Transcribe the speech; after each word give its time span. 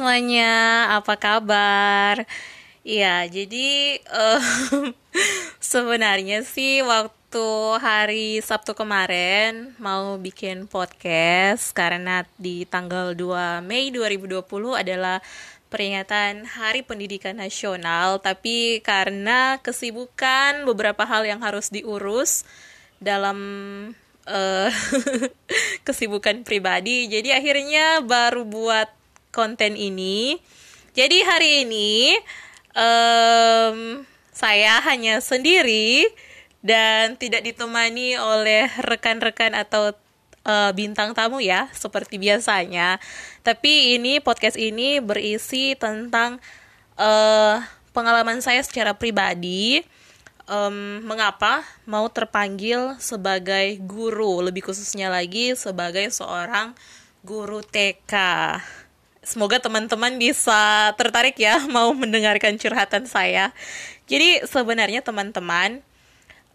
semuanya, 0.00 0.88
apa 0.96 1.12
kabar? 1.20 2.24
Iya, 2.80 3.28
jadi 3.28 4.00
uh, 4.08 4.40
sebenarnya 5.60 6.40
sih 6.40 6.80
waktu 6.80 7.44
hari 7.76 8.40
Sabtu 8.40 8.72
kemarin 8.72 9.76
mau 9.76 10.16
bikin 10.16 10.64
podcast 10.72 11.76
karena 11.76 12.24
di 12.40 12.64
tanggal 12.64 13.12
2 13.12 13.60
Mei 13.60 13.92
2020 13.92 14.40
adalah 14.72 15.20
peringatan 15.68 16.48
Hari 16.48 16.80
Pendidikan 16.80 17.36
Nasional, 17.36 18.24
tapi 18.24 18.80
karena 18.80 19.60
kesibukan 19.60 20.64
beberapa 20.64 21.04
hal 21.04 21.28
yang 21.28 21.44
harus 21.44 21.68
diurus 21.68 22.48
dalam 23.04 23.36
uh, 24.24 24.72
kesibukan 25.86 26.40
pribadi, 26.40 27.04
jadi 27.04 27.36
akhirnya 27.36 28.00
baru 28.00 28.48
buat 28.48 28.99
konten 29.30 29.78
ini. 29.78 30.38
Jadi 30.94 31.22
hari 31.22 31.50
ini 31.66 32.18
um, 32.74 34.02
saya 34.34 34.82
hanya 34.86 35.22
sendiri 35.22 36.10
dan 36.60 37.16
tidak 37.16 37.46
ditemani 37.46 38.20
oleh 38.20 38.68
rekan-rekan 38.84 39.56
atau 39.56 39.96
uh, 40.44 40.70
bintang 40.76 41.16
tamu 41.16 41.40
ya 41.40 41.68
seperti 41.72 42.20
biasanya. 42.20 43.00
Tapi 43.40 43.96
ini 43.96 44.20
podcast 44.20 44.56
ini 44.60 45.00
berisi 45.00 45.72
tentang 45.76 46.38
uh, 47.00 47.60
pengalaman 47.96 48.44
saya 48.44 48.60
secara 48.60 48.94
pribadi. 48.96 49.82
Um, 50.50 51.06
mengapa 51.06 51.62
mau 51.86 52.10
terpanggil 52.10 52.98
sebagai 52.98 53.78
guru, 53.86 54.42
lebih 54.42 54.66
khususnya 54.66 55.06
lagi 55.06 55.54
sebagai 55.54 56.10
seorang 56.10 56.74
guru 57.22 57.62
TK. 57.62 58.10
Semoga 59.20 59.60
teman-teman 59.60 60.16
bisa 60.16 60.92
tertarik 60.96 61.36
ya 61.36 61.60
mau 61.74 61.92
mendengarkan 61.92 62.56
curhatan 62.56 63.04
saya. 63.04 63.52
Jadi 64.08 64.42
sebenarnya 64.48 65.04
teman-teman 65.04 65.84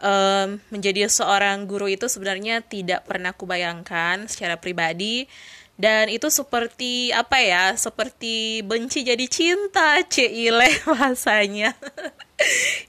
um, 0.02 0.58
menjadi 0.68 1.06
seorang 1.06 1.64
guru 1.64 1.86
itu 1.88 2.10
sebenarnya 2.10 2.60
tidak 2.66 3.06
pernah 3.06 3.32
kubayangkan 3.32 4.26
secara 4.26 4.58
pribadi. 4.58 5.30
Dan 5.76 6.08
itu 6.08 6.32
seperti 6.32 7.12
apa 7.12 7.36
ya 7.36 7.76
seperti 7.76 8.64
benci 8.64 9.04
jadi 9.04 9.26
cinta 9.28 10.00
cile 10.12 10.70
bahasanya. 10.84 11.74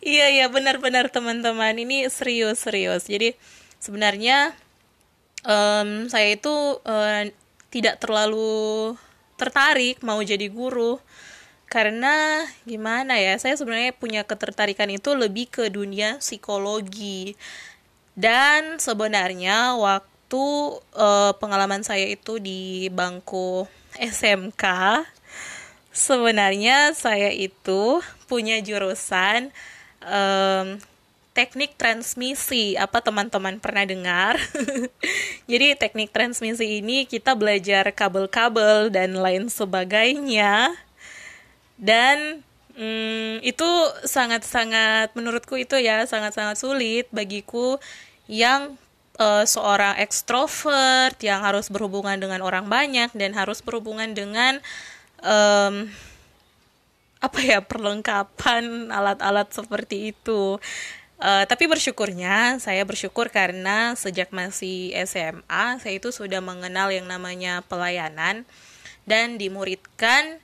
Iya 0.03 0.27
iya 0.27 0.45
benar-benar 0.51 1.07
teman-teman. 1.07 1.71
Ini 1.71 2.11
serius 2.11 2.67
serius. 2.67 3.07
Jadi 3.07 3.31
sebenarnya 3.79 4.51
um, 5.47 6.11
saya 6.11 6.35
itu 6.35 6.51
uh, 6.83 7.23
tidak 7.71 8.03
terlalu 8.03 8.91
tertarik 9.37 10.03
mau 10.03 10.19
jadi 10.19 10.49
guru. 10.51 10.99
Karena 11.67 12.47
gimana 12.63 13.19
ya 13.19 13.35
saya 13.39 13.55
sebenarnya 13.59 13.91
punya 13.95 14.23
ketertarikan 14.23 14.87
itu 14.91 15.13
lebih 15.13 15.47
ke 15.47 15.71
dunia 15.71 16.19
psikologi. 16.19 17.37
Dan 18.17 18.81
sebenarnya 18.81 19.77
waktu 19.77 20.45
uh, 20.97 21.31
pengalaman 21.37 21.85
saya 21.85 22.09
itu 22.09 22.41
di 22.41 22.89
bangku 22.89 23.69
SMK 23.95 24.65
sebenarnya 25.97 26.93
saya 26.93 27.33
itu 27.33 28.05
punya 28.29 28.61
jurusan 28.61 29.49
um, 30.05 30.77
teknik 31.37 31.77
transmisi. 31.77 32.73
Apa 32.73 33.05
teman-teman 33.05 33.61
pernah 33.61 33.85
dengar? 33.85 34.41
Jadi 35.51 35.77
teknik 35.77 36.09
transmisi 36.09 36.81
ini 36.81 37.05
kita 37.05 37.37
belajar 37.37 37.93
kabel-kabel 37.93 38.89
dan 38.89 39.13
lain 39.13 39.45
sebagainya. 39.45 40.73
Dan 41.77 42.41
hmm, 42.73 43.45
itu 43.45 43.69
sangat-sangat 44.01 45.13
menurutku 45.13 45.53
itu 45.61 45.77
ya 45.77 46.01
sangat-sangat 46.09 46.57
sulit 46.57 47.05
bagiku 47.13 47.77
yang 48.25 48.73
uh, 49.21 49.45
seorang 49.45 50.01
ekstrovert 50.01 51.21
yang 51.21 51.45
harus 51.45 51.69
berhubungan 51.69 52.17
dengan 52.17 52.41
orang 52.41 52.65
banyak 52.65 53.13
dan 53.13 53.37
harus 53.37 53.61
berhubungan 53.61 54.17
dengan 54.17 54.57
um, 55.21 55.85
apa 57.17 57.39
ya 57.41 57.59
perlengkapan 57.65 58.93
alat-alat 58.93 59.49
seperti 59.49 60.13
itu 60.13 60.61
Uh, 61.17 61.49
tapi 61.49 61.65
bersyukurnya, 61.65 62.61
saya 62.61 62.85
bersyukur 62.85 63.33
karena 63.33 63.97
sejak 63.97 64.29
masih 64.29 64.93
SMA, 65.09 65.65
saya 65.81 65.93
itu 65.97 66.13
sudah 66.13 66.45
mengenal 66.45 66.93
yang 66.93 67.09
namanya 67.09 67.65
pelayanan 67.65 68.45
dan 69.09 69.41
dimuridkan 69.41 70.37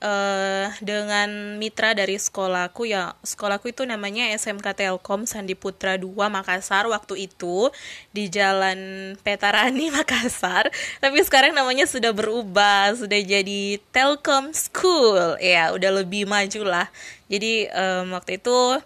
uh, 0.00 0.72
dengan 0.80 1.60
mitra 1.60 1.92
dari 1.92 2.16
sekolahku. 2.16 2.88
Ya 2.88 3.12
sekolahku 3.20 3.70
itu 3.70 3.84
namanya 3.84 4.32
SMK 4.34 4.72
Telkom 4.72 5.28
Sandi 5.28 5.52
Putra 5.52 6.00
2 6.00 6.08
Makassar. 6.32 6.88
Waktu 6.88 7.30
itu 7.30 7.68
di 8.10 8.32
Jalan 8.32 9.14
Petarani 9.20 9.92
Makassar 9.96 10.72
tapi 10.98 11.20
sekarang 11.22 11.52
namanya 11.52 11.84
sudah 11.84 12.10
berubah 12.16 12.96
sudah 12.96 13.20
jadi 13.20 13.78
Telkom 13.92 14.56
School. 14.56 15.36
Ya 15.38 15.70
udah 15.76 16.02
lebih 16.02 16.24
maju 16.24 16.62
lah. 16.66 16.88
Jadi 17.30 17.68
um, 17.70 18.16
waktu 18.16 18.40
itu 18.40 18.80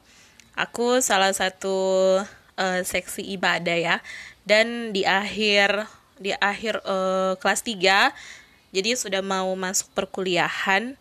aku 0.55 1.03
salah 1.03 1.31
satu 1.31 1.77
uh, 2.59 2.81
seksi 2.83 3.23
ibadah 3.35 3.77
ya. 3.79 3.97
Dan 4.45 4.93
di 4.93 5.09
akhir 5.09 5.89
di 6.19 6.31
akhir 6.37 6.83
uh, 6.87 7.35
kelas 7.43 7.67
3 7.67 8.15
jadi 8.75 8.91
sudah 8.95 9.23
mau 9.23 9.51
masuk 9.55 9.91
perkuliahan 9.95 10.95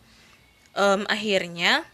um, 0.74 1.06
akhirnya 1.10 1.86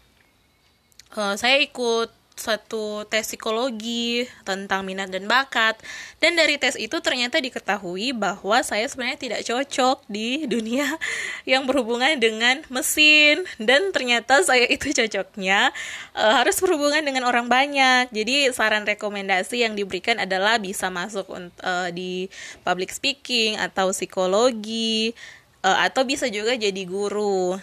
uh, 1.16 1.36
saya 1.36 1.60
ikut 1.60 2.08
satu 2.40 3.04
tes 3.04 3.28
psikologi 3.28 4.24
tentang 4.48 4.82
minat 4.88 5.12
dan 5.12 5.28
bakat. 5.28 5.76
Dan 6.18 6.40
dari 6.40 6.56
tes 6.56 6.74
itu 6.80 6.96
ternyata 7.04 7.36
diketahui 7.36 8.16
bahwa 8.16 8.64
saya 8.64 8.88
sebenarnya 8.88 9.20
tidak 9.20 9.40
cocok 9.44 10.08
di 10.08 10.48
dunia 10.48 10.88
yang 11.50 11.68
berhubungan 11.68 12.16
dengan 12.16 12.64
mesin. 12.72 13.44
Dan 13.60 13.92
ternyata 13.92 14.40
saya 14.40 14.64
itu 14.64 14.88
cocoknya 14.90 15.70
uh, 16.16 16.40
harus 16.40 16.56
berhubungan 16.58 17.04
dengan 17.04 17.28
orang 17.28 17.46
banyak. 17.46 18.08
Jadi 18.08 18.48
saran 18.56 18.88
rekomendasi 18.88 19.68
yang 19.68 19.76
diberikan 19.76 20.16
adalah 20.16 20.56
bisa 20.56 20.88
masuk 20.88 21.28
uh, 21.60 21.88
di 21.92 22.32
public 22.64 22.90
speaking 22.90 23.60
atau 23.60 23.92
psikologi 23.92 25.12
uh, 25.60 25.84
atau 25.84 26.02
bisa 26.08 26.26
juga 26.32 26.56
jadi 26.56 26.82
guru. 26.88 27.60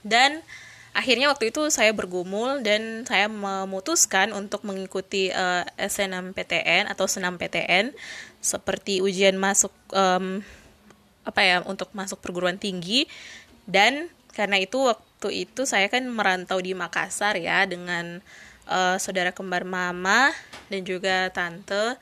Dan 0.00 0.40
akhirnya 0.90 1.30
waktu 1.30 1.54
itu 1.54 1.70
saya 1.70 1.94
bergumul 1.94 2.62
dan 2.66 3.06
saya 3.06 3.30
memutuskan 3.30 4.34
untuk 4.34 4.66
mengikuti 4.66 5.30
uh, 5.30 5.62
eh, 5.78 5.86
SNMPTN 5.86 6.90
atau 6.90 7.06
senam 7.06 7.38
PTN 7.38 7.94
seperti 8.42 8.98
ujian 9.04 9.38
masuk 9.38 9.70
um, 9.94 10.42
apa 11.22 11.40
ya 11.44 11.56
untuk 11.62 11.92
masuk 11.94 12.18
perguruan 12.18 12.58
tinggi. 12.58 13.06
Dan 13.68 14.10
karena 14.34 14.58
itu 14.58 14.82
waktu 14.90 15.46
itu 15.46 15.62
saya 15.68 15.86
kan 15.86 16.02
merantau 16.10 16.58
di 16.58 16.74
Makassar 16.74 17.38
ya 17.38 17.68
dengan 17.68 18.18
uh, 18.66 18.96
saudara 18.98 19.30
kembar 19.30 19.62
mama 19.62 20.34
dan 20.72 20.82
juga 20.82 21.30
tante. 21.30 22.00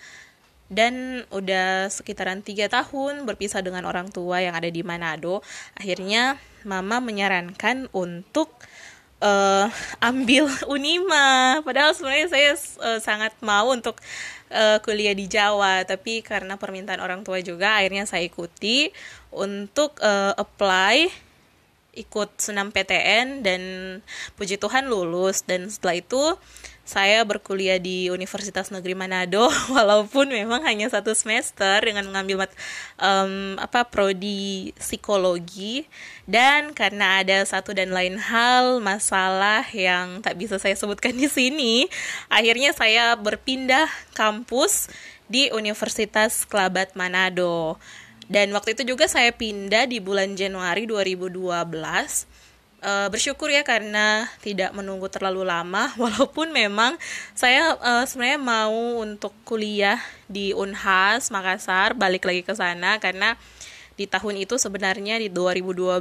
Dan 0.69 1.25
udah 1.33 1.89
sekitaran 1.89 2.45
tiga 2.45 2.69
tahun 2.69 3.25
berpisah 3.25 3.65
dengan 3.65 3.89
orang 3.89 4.13
tua 4.13 4.45
yang 4.45 4.53
ada 4.53 4.69
di 4.69 4.85
Manado. 4.85 5.41
Akhirnya 5.73 6.37
mama 6.69 7.01
menyarankan 7.01 7.89
untuk 7.97 8.53
uh, 9.23 9.67
ambil 10.03 10.51
Unima. 10.75 11.61
Padahal 11.63 11.95
sebenarnya 11.95 12.29
saya 12.31 12.53
uh, 12.83 13.01
sangat 13.03 13.35
mau 13.43 13.71
untuk 13.71 13.99
uh, 14.51 14.79
kuliah 14.83 15.15
di 15.15 15.27
Jawa. 15.27 15.85
Tapi 15.87 16.23
karena 16.23 16.59
permintaan 16.59 17.03
orang 17.03 17.23
tua 17.23 17.43
juga 17.43 17.79
akhirnya 17.79 18.07
saya 18.07 18.27
ikuti 18.27 18.91
untuk 19.35 19.99
uh, 20.03 20.35
apply 20.39 21.11
ikut 21.99 22.31
senam 22.39 22.71
PTN 22.71 23.43
dan 23.43 23.63
puji 24.39 24.59
Tuhan 24.59 24.87
lulus. 24.87 25.43
Dan 25.47 25.67
setelah 25.71 25.99
itu 25.99 26.23
saya 26.89 27.21
berkuliah 27.29 27.77
di 27.77 28.09
Universitas 28.09 28.73
Negeri 28.73 28.97
Manado 28.97 29.53
walaupun 29.77 30.33
memang 30.33 30.65
hanya 30.65 30.89
satu 30.89 31.13
semester 31.13 31.85
dengan 31.85 32.09
mengambil 32.09 32.49
um, 32.97 33.61
apa 33.61 33.85
prodi 33.85 34.73
psikologi. 34.81 35.85
Dan 36.25 36.73
karena 36.73 37.21
ada 37.21 37.45
satu 37.45 37.77
dan 37.77 37.93
lain 37.93 38.17
hal 38.17 38.81
masalah 38.81 39.69
yang 39.77 40.25
tak 40.25 40.41
bisa 40.41 40.57
saya 40.57 40.73
sebutkan 40.73 41.13
di 41.13 41.29
sini 41.29 41.85
akhirnya 42.33 42.73
saya 42.73 43.13
berpindah 43.21 43.89
kampus 44.17 44.89
di 45.29 45.53
Universitas 45.53 46.49
Kelabat 46.49 46.97
Manado. 46.97 47.77
Dan 48.33 48.49
waktu 48.57 48.77
itu 48.77 48.97
juga 48.97 49.09
saya 49.09 49.33
pindah 49.33 49.85
di 49.85 50.01
bulan 50.01 50.37
Januari 50.41 50.89
2012 50.89 52.48
uh, 52.83 53.09
bersyukur 53.11 53.51
ya 53.51 53.67
karena 53.67 54.27
tidak 54.43 54.75
menunggu 54.75 55.11
terlalu 55.11 55.47
lama. 55.47 55.91
Walaupun 56.03 56.51
memang 56.55 56.99
saya 57.35 57.75
uh, 57.79 58.05
sebenarnya 58.07 58.41
mau 58.41 59.03
untuk 59.03 59.35
kuliah 59.43 59.99
di 60.31 60.55
Unhas 60.55 61.31
Makassar 61.33 61.95
balik 61.95 62.27
lagi 62.29 62.43
ke 62.45 62.55
sana 62.55 62.99
karena 63.03 63.35
di 63.99 64.07
tahun 64.07 64.39
itu 64.39 64.61
sebenarnya 64.61 65.19
di 65.19 65.27
2012 65.27 65.99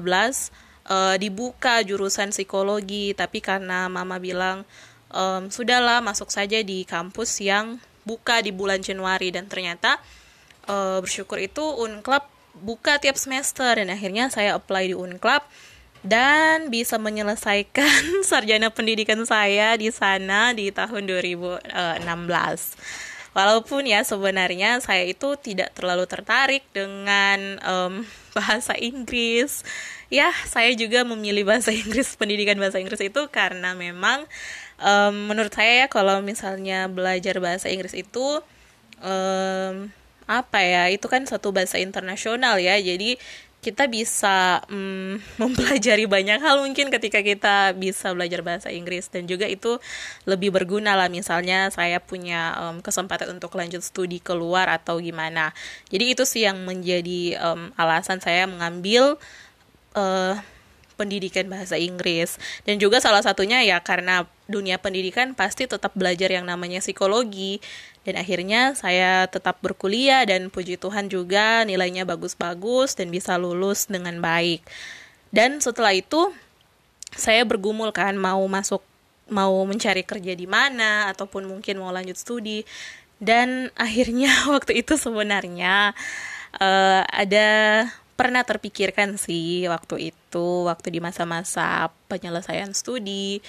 uh, 0.86 1.16
dibuka 1.18 1.82
jurusan 1.82 2.30
psikologi. 2.30 3.18
Tapi 3.18 3.42
karena 3.42 3.90
mama 3.90 4.22
bilang 4.22 4.62
um, 5.10 5.50
sudahlah 5.50 6.04
masuk 6.04 6.30
saja 6.30 6.62
di 6.62 6.86
kampus 6.86 7.42
yang 7.42 7.82
buka 8.06 8.40
di 8.46 8.54
bulan 8.54 8.80
Januari. 8.86 9.34
Dan 9.34 9.50
ternyata 9.50 9.98
uh, 10.70 11.02
bersyukur 11.02 11.42
itu 11.42 11.64
Unclub 11.66 12.30
buka 12.54 13.02
tiap 13.02 13.18
semester. 13.18 13.82
Dan 13.82 13.90
akhirnya 13.90 14.30
saya 14.30 14.54
apply 14.54 14.94
di 14.94 14.96
Unclub 14.96 15.42
dan 16.08 16.72
bisa 16.72 16.96
menyelesaikan 16.96 18.24
sarjana 18.30 18.72
pendidikan 18.72 19.20
saya 19.28 19.76
di 19.76 19.92
sana 19.92 20.56
di 20.56 20.72
tahun 20.72 21.04
2016. 21.04 21.68
Walaupun 23.36 23.86
ya 23.86 24.02
sebenarnya 24.02 24.82
saya 24.82 25.06
itu 25.06 25.38
tidak 25.38 25.76
terlalu 25.78 26.10
tertarik 26.10 26.66
dengan 26.74 27.62
um, 27.62 27.94
bahasa 28.36 28.74
Inggris. 28.80 29.62
Ya, 30.08 30.32
saya 30.48 30.72
juga 30.74 31.04
memilih 31.04 31.44
bahasa 31.44 31.76
Inggris, 31.76 32.16
pendidikan 32.16 32.56
bahasa 32.56 32.80
Inggris 32.80 33.04
itu 33.04 33.28
karena 33.28 33.76
memang 33.76 34.24
um, 34.80 35.30
menurut 35.30 35.52
saya 35.52 35.86
ya 35.86 35.88
kalau 35.92 36.24
misalnya 36.24 36.88
belajar 36.88 37.38
bahasa 37.44 37.68
Inggris 37.68 37.94
itu 37.94 38.40
um, 39.04 39.92
apa 40.28 40.60
ya 40.60 40.92
itu 40.92 41.08
kan 41.08 41.24
satu 41.24 41.56
bahasa 41.56 41.80
internasional 41.80 42.60
ya 42.60 42.76
jadi 42.76 43.16
kita 43.58 43.90
bisa 43.90 44.62
um, 44.70 45.18
mempelajari 45.42 46.06
banyak 46.06 46.40
hal 46.40 46.62
mungkin 46.62 46.94
ketika 46.94 47.20
kita 47.26 47.74
bisa 47.76 48.14
belajar 48.14 48.46
bahasa 48.46 48.70
Inggris. 48.70 49.10
Dan 49.10 49.26
juga 49.26 49.50
itu 49.50 49.82
lebih 50.30 50.54
berguna 50.54 50.94
lah. 50.94 51.10
Misalnya 51.10 51.68
saya 51.74 52.00
punya 52.00 52.56
um, 52.62 52.80
kesempatan 52.80 53.34
untuk 53.34 53.54
lanjut 53.58 53.82
studi 53.82 54.22
keluar 54.22 54.70
atau 54.70 55.02
gimana. 55.02 55.52
Jadi 55.90 56.14
itu 56.14 56.24
sih 56.24 56.46
yang 56.46 56.64
menjadi 56.64 57.38
um, 57.42 57.74
alasan 57.76 58.22
saya 58.22 58.46
mengambil 58.46 59.18
uh, 59.98 60.38
pendidikan 60.96 61.50
bahasa 61.50 61.76
Inggris. 61.76 62.38
Dan 62.64 62.78
juga 62.78 63.02
salah 63.02 63.22
satunya 63.26 63.62
ya 63.66 63.82
karena 63.82 64.30
dunia 64.48 64.80
pendidikan 64.82 65.36
pasti 65.36 65.68
tetap 65.68 65.94
belajar 65.94 66.32
yang 66.32 66.48
namanya 66.48 66.80
psikologi. 66.80 67.60
Dan 68.08 68.16
akhirnya 68.16 68.74
saya 68.74 69.28
tetap 69.28 69.60
berkuliah 69.60 70.24
dan 70.24 70.48
puji 70.48 70.80
Tuhan 70.80 71.12
juga 71.12 71.68
nilainya 71.68 72.08
bagus-bagus 72.08 72.96
dan 72.96 73.12
bisa 73.12 73.36
lulus 73.36 73.92
dengan 73.92 74.24
baik. 74.24 74.64
Dan 75.30 75.60
setelah 75.60 75.92
itu 75.92 76.32
saya 77.12 77.44
bergumul 77.44 77.92
kan 77.92 78.16
mau 78.16 78.40
masuk 78.48 78.80
mau 79.28 79.60
mencari 79.68 80.08
kerja 80.08 80.32
di 80.32 80.48
mana 80.48 81.12
ataupun 81.12 81.46
mungkin 81.52 81.84
mau 81.84 81.92
lanjut 81.92 82.16
studi. 82.16 82.64
Dan 83.20 83.70
akhirnya 83.76 84.32
waktu 84.56 84.82
itu 84.82 84.96
sebenarnya 84.96 85.92
uh, 86.58 87.04
ada 87.06 87.50
pernah 88.18 88.42
terpikirkan 88.42 89.14
sih 89.22 89.70
waktu 89.70 90.10
itu 90.10 90.66
waktu 90.66 90.90
di 90.90 91.00
masa-masa 91.00 91.94
penyelesaian 92.10 92.74
studi 92.74 93.46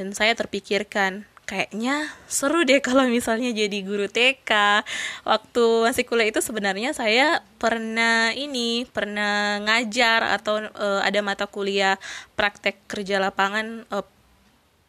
dan 0.00 0.16
saya 0.16 0.32
terpikirkan 0.32 1.28
kayaknya 1.44 2.08
seru 2.24 2.64
deh 2.64 2.80
kalau 2.80 3.04
misalnya 3.04 3.52
jadi 3.52 3.78
guru 3.84 4.08
TK 4.08 4.80
waktu 5.28 5.64
masih 5.84 6.08
kuliah 6.08 6.32
itu 6.32 6.40
sebenarnya 6.40 6.96
saya 6.96 7.44
pernah 7.60 8.32
ini 8.32 8.88
pernah 8.88 9.60
ngajar 9.60 10.40
atau 10.40 10.62
uh, 10.62 11.04
ada 11.04 11.20
mata 11.20 11.44
kuliah 11.44 12.00
praktek 12.32 12.80
kerja 12.88 13.20
lapangan 13.20 13.84
uh, 13.92 14.00
eh, 14.00 14.06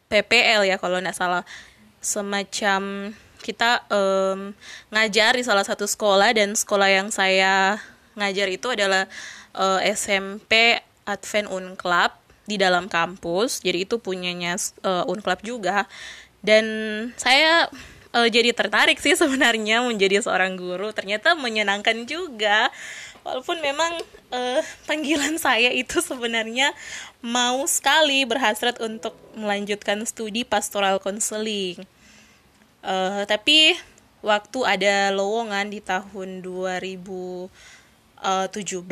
PPL 0.08 0.64
ya 0.70 0.76
kalau 0.80 1.02
nggak 1.02 1.18
salah. 1.18 1.42
Semacam 1.98 3.12
kita 3.42 3.82
um, 3.90 4.54
ngajar 4.94 5.34
di 5.34 5.42
salah 5.42 5.66
satu 5.66 5.84
sekolah 5.84 6.30
dan 6.30 6.54
sekolah 6.54 6.88
yang 6.88 7.08
saya 7.10 7.82
ngajar 8.14 8.46
itu 8.48 8.70
adalah 8.70 9.10
uh, 9.58 9.82
eh, 9.82 9.92
SMP 9.98 10.78
Advent 11.02 11.50
Unclub 11.50 12.21
di 12.46 12.56
dalam 12.58 12.90
kampus. 12.90 13.62
Jadi 13.62 13.86
itu 13.86 13.98
punyanya 13.98 14.58
uh, 14.82 15.06
Unclub 15.06 15.40
juga. 15.42 15.86
Dan 16.42 16.64
saya 17.14 17.70
uh, 18.14 18.28
jadi 18.28 18.50
tertarik 18.50 18.98
sih 18.98 19.14
sebenarnya 19.22 19.82
menjadi 19.84 20.22
seorang 20.22 20.58
guru. 20.58 20.90
Ternyata 20.90 21.34
menyenangkan 21.38 22.06
juga. 22.06 22.70
Walaupun 23.22 23.62
memang 23.62 24.02
uh, 24.34 24.60
panggilan 24.90 25.38
saya 25.38 25.70
itu 25.70 26.02
sebenarnya 26.02 26.74
mau 27.22 27.62
sekali 27.70 28.26
berhasrat 28.26 28.82
untuk 28.82 29.14
melanjutkan 29.38 30.02
studi 30.02 30.42
pastoral 30.42 30.98
counseling. 30.98 31.78
Uh, 32.82 33.22
tapi 33.30 33.78
waktu 34.26 34.58
ada 34.66 35.14
lowongan 35.14 35.70
di 35.70 35.78
tahun 35.78 36.42
2000 36.42 36.98
uh, 38.22 38.46
17 38.50 38.86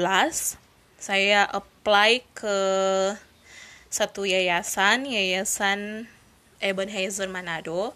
saya 1.00 1.48
apply 1.48 2.20
ke 2.36 2.58
satu 3.90 4.22
yayasan 4.22 5.04
yayasan 5.04 6.06
Ebenezer 6.62 7.26
Manado 7.26 7.92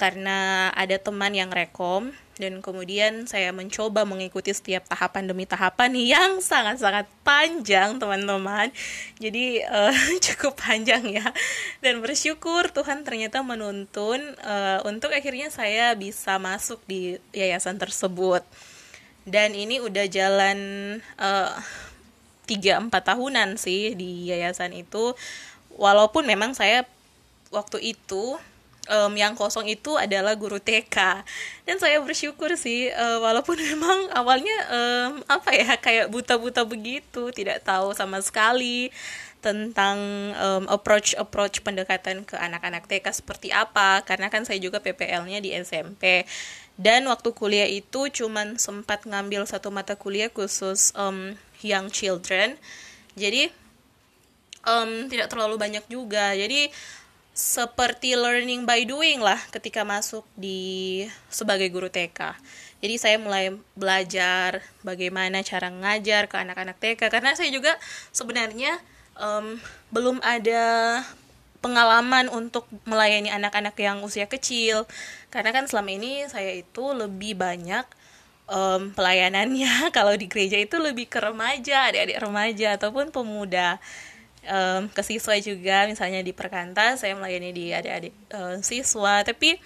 karena 0.00 0.72
ada 0.72 0.96
teman 0.96 1.30
yang 1.36 1.52
rekom 1.52 2.10
dan 2.40 2.64
kemudian 2.64 3.28
saya 3.28 3.52
mencoba 3.52 4.08
mengikuti 4.08 4.48
setiap 4.48 4.88
tahapan 4.88 5.28
demi 5.28 5.44
tahapan 5.44 5.92
yang 5.92 6.40
sangat-sangat 6.40 7.04
panjang 7.20 8.00
teman-teman. 8.00 8.72
Jadi 9.20 9.60
uh, 9.60 9.92
cukup 10.24 10.56
panjang 10.56 11.04
ya. 11.04 11.28
Dan 11.84 12.00
bersyukur 12.00 12.72
Tuhan 12.72 13.04
ternyata 13.04 13.44
menuntun 13.44 14.24
uh, 14.40 14.80
untuk 14.88 15.12
akhirnya 15.12 15.52
saya 15.52 15.92
bisa 15.92 16.40
masuk 16.40 16.80
di 16.88 17.20
yayasan 17.36 17.76
tersebut. 17.76 18.40
Dan 19.28 19.52
ini 19.52 19.84
udah 19.84 20.08
jalan 20.08 20.58
uh, 21.20 21.52
3-4 22.50 22.90
tahunan 22.90 23.54
sih 23.54 23.94
di 23.94 24.26
yayasan 24.34 24.74
itu. 24.74 25.14
Walaupun 25.78 26.26
memang 26.26 26.50
saya 26.58 26.82
waktu 27.54 27.94
itu 27.94 28.34
um, 28.90 29.12
yang 29.14 29.38
kosong 29.38 29.70
itu 29.70 29.94
adalah 29.94 30.34
guru 30.34 30.58
TK 30.58 31.22
dan 31.66 31.76
saya 31.78 32.02
bersyukur 32.02 32.54
sih 32.58 32.90
uh, 32.90 33.22
walaupun 33.22 33.58
memang 33.74 34.10
awalnya 34.14 34.56
um, 34.70 35.12
apa 35.30 35.54
ya 35.54 35.78
kayak 35.78 36.10
buta-buta 36.10 36.66
begitu 36.66 37.30
tidak 37.30 37.62
tahu 37.62 37.94
sama 37.94 38.18
sekali 38.20 38.90
tentang 39.40 39.96
um, 40.36 40.68
approach 40.68 41.16
approach 41.16 41.64
pendekatan 41.64 42.28
ke 42.28 42.36
anak-anak 42.36 42.84
TK 42.84 43.08
seperti 43.08 43.48
apa 43.48 44.04
karena 44.04 44.28
kan 44.28 44.44
saya 44.44 44.60
juga 44.60 44.84
PPL-nya 44.84 45.40
di 45.40 45.56
SMP 45.56 46.28
dan 46.76 47.08
waktu 47.08 47.32
kuliah 47.32 47.68
itu 47.68 48.12
cuman 48.12 48.60
sempat 48.60 49.08
ngambil 49.08 49.48
satu 49.48 49.72
mata 49.72 49.96
kuliah 49.96 50.28
khusus 50.28 50.92
um, 50.92 51.32
young 51.62 51.92
children. 51.92 52.56
Jadi 53.16 53.50
um, 54.64 55.08
tidak 55.08 55.32
terlalu 55.32 55.56
banyak 55.60 55.84
juga. 55.86 56.32
Jadi 56.36 56.72
seperti 57.30 58.18
learning 58.18 58.68
by 58.68 58.84
doing 58.84 59.22
lah 59.22 59.38
ketika 59.54 59.86
masuk 59.86 60.26
di 60.36 61.06
sebagai 61.30 61.70
guru 61.72 61.88
TK 61.88 62.36
jadi 62.80 62.96
saya 62.96 63.16
mulai 63.20 63.52
belajar 63.76 64.64
bagaimana 64.80 65.44
cara 65.44 65.68
ngajar 65.68 66.32
ke 66.32 66.36
anak-anak 66.40 66.80
TK 66.80 67.12
karena 67.12 67.36
saya 67.36 67.52
juga 67.52 67.76
sebenarnya 68.08 68.80
um, 69.20 69.60
belum 69.92 70.24
ada 70.24 71.00
pengalaman 71.60 72.32
untuk 72.32 72.64
melayani 72.88 73.28
anak-anak 73.28 73.76
yang 73.76 74.00
usia 74.00 74.24
kecil. 74.24 74.88
Karena 75.28 75.52
kan 75.52 75.68
selama 75.68 75.92
ini 75.92 76.24
saya 76.24 76.56
itu 76.56 76.96
lebih 76.96 77.36
banyak 77.36 77.84
um, 78.50 78.90
pelayanannya. 78.92 79.88
Kalau 79.96 80.12
di 80.18 80.26
gereja 80.26 80.58
itu 80.58 80.76
lebih 80.76 81.06
ke 81.06 81.22
remaja 81.22 81.88
adik-adik 81.88 82.18
remaja 82.18 82.68
ataupun 82.76 83.14
pemuda. 83.14 83.78
Um, 84.40 84.88
ke 84.88 85.04
siswa 85.04 85.36
juga 85.36 85.84
misalnya 85.84 86.24
di 86.24 86.32
perkantas 86.32 87.04
saya 87.04 87.12
melayani 87.12 87.52
di 87.52 87.64
adik-adik 87.70 88.12
um, 88.34 88.58
siswa. 88.60 89.22
Tapi 89.22 89.56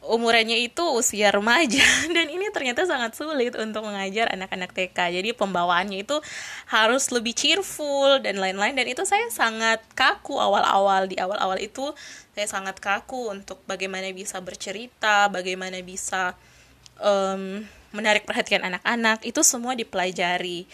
umurannya 0.00 0.64
itu 0.64 0.80
usia 0.96 1.28
remaja. 1.28 1.84
Dan 2.14 2.32
ini 2.32 2.48
ternyata 2.54 2.86
sangat 2.88 3.16
sulit 3.18 3.52
untuk 3.58 3.84
mengajar 3.84 4.32
anak-anak 4.32 4.72
TK. 4.72 5.20
Jadi 5.20 5.30
pembawaannya 5.36 6.04
itu 6.04 6.16
harus 6.70 7.12
lebih 7.12 7.36
cheerful 7.36 8.20
dan 8.22 8.40
lain-lain. 8.40 8.76
Dan 8.76 8.88
itu 8.88 9.04
saya 9.04 9.28
sangat 9.28 9.84
kaku 9.92 10.40
awal-awal. 10.40 11.08
Di 11.08 11.20
awal-awal 11.20 11.60
itu 11.60 11.92
saya 12.32 12.48
sangat 12.48 12.80
kaku 12.80 13.32
untuk 13.32 13.60
bagaimana 13.68 14.08
bisa 14.16 14.40
bercerita, 14.40 15.28
bagaimana 15.28 15.80
bisa 15.84 16.32
um, 17.00 17.64
menarik 17.90 18.26
perhatian 18.26 18.62
anak-anak 18.66 19.22
itu 19.26 19.42
semua 19.42 19.74
dipelajari. 19.74 20.66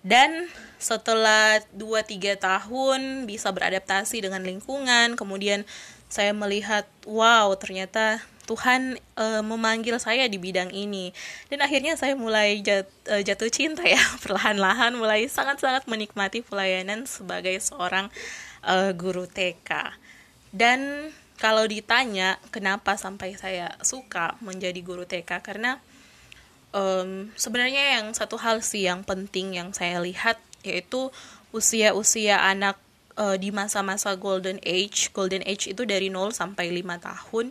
Dan 0.00 0.48
setelah 0.80 1.60
2-3 1.76 2.40
tahun 2.40 3.28
bisa 3.28 3.52
beradaptasi 3.52 4.24
dengan 4.24 4.40
lingkungan, 4.40 5.12
kemudian 5.12 5.68
saya 6.10 6.34
melihat 6.34 6.90
wow 7.06 7.54
ternyata 7.54 8.18
Tuhan 8.50 8.98
uh, 9.14 9.46
memanggil 9.46 9.94
saya 10.02 10.26
di 10.26 10.34
bidang 10.34 10.74
ini 10.74 11.14
dan 11.46 11.62
akhirnya 11.62 11.94
saya 11.94 12.18
mulai 12.18 12.58
jat, 12.66 12.90
uh, 13.06 13.22
jatuh 13.22 13.46
cinta 13.46 13.86
ya 13.86 14.02
perlahan-lahan 14.26 14.98
mulai 14.98 15.30
sangat-sangat 15.30 15.86
menikmati 15.86 16.42
pelayanan 16.42 17.06
sebagai 17.06 17.54
seorang 17.62 18.10
uh, 18.66 18.90
guru 18.90 19.30
TK 19.30 19.94
dan 20.50 21.14
kalau 21.38 21.62
ditanya 21.62 22.42
kenapa 22.50 22.98
sampai 22.98 23.38
saya 23.38 23.78
suka 23.86 24.34
menjadi 24.42 24.82
guru 24.82 25.06
TK 25.06 25.46
karena 25.46 25.78
um, 26.74 27.30
sebenarnya 27.34 28.00
yang 28.00 28.12
satu 28.14 28.38
hal 28.38 28.62
sih 28.62 28.86
yang 28.86 29.02
penting 29.06 29.58
yang 29.58 29.70
saya 29.74 30.02
lihat 30.02 30.38
yaitu 30.62 31.08
usia-usia 31.50 32.38
anak 32.38 32.78
uh, 33.18 33.36
di 33.36 33.50
masa-masa 33.50 34.14
golden 34.14 34.60
age. 34.62 35.10
Golden 35.10 35.42
age 35.46 35.70
itu 35.70 35.82
dari 35.84 36.12
0 36.12 36.30
sampai 36.30 36.70
5 36.70 37.06
tahun. 37.06 37.46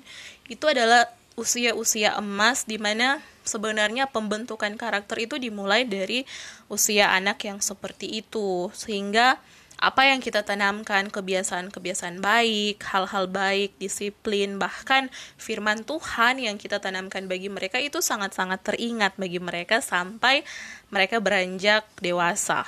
Itu 0.48 0.66
adalah 0.70 1.10
usia-usia 1.40 2.20
emas 2.20 2.68
di 2.68 2.76
mana 2.76 3.24
sebenarnya 3.48 4.12
pembentukan 4.12 4.76
karakter 4.76 5.24
itu 5.24 5.40
dimulai 5.40 5.88
dari 5.88 6.28
usia 6.68 7.12
anak 7.12 7.44
yang 7.44 7.60
seperti 7.60 8.24
itu. 8.24 8.72
Sehingga 8.76 9.40
apa 9.80 10.12
yang 10.12 10.20
kita 10.20 10.44
tanamkan, 10.44 11.08
kebiasaan-kebiasaan 11.08 12.20
baik, 12.20 12.84
hal-hal 12.84 13.32
baik, 13.32 13.80
disiplin, 13.80 14.60
bahkan 14.60 15.08
firman 15.40 15.88
Tuhan 15.88 16.44
yang 16.44 16.60
kita 16.60 16.84
tanamkan 16.84 17.32
bagi 17.32 17.48
mereka 17.48 17.80
itu 17.80 18.04
sangat-sangat 18.04 18.60
teringat 18.60 19.16
bagi 19.16 19.40
mereka 19.40 19.80
sampai 19.80 20.44
mereka 20.92 21.24
beranjak 21.24 21.88
dewasa. 22.04 22.68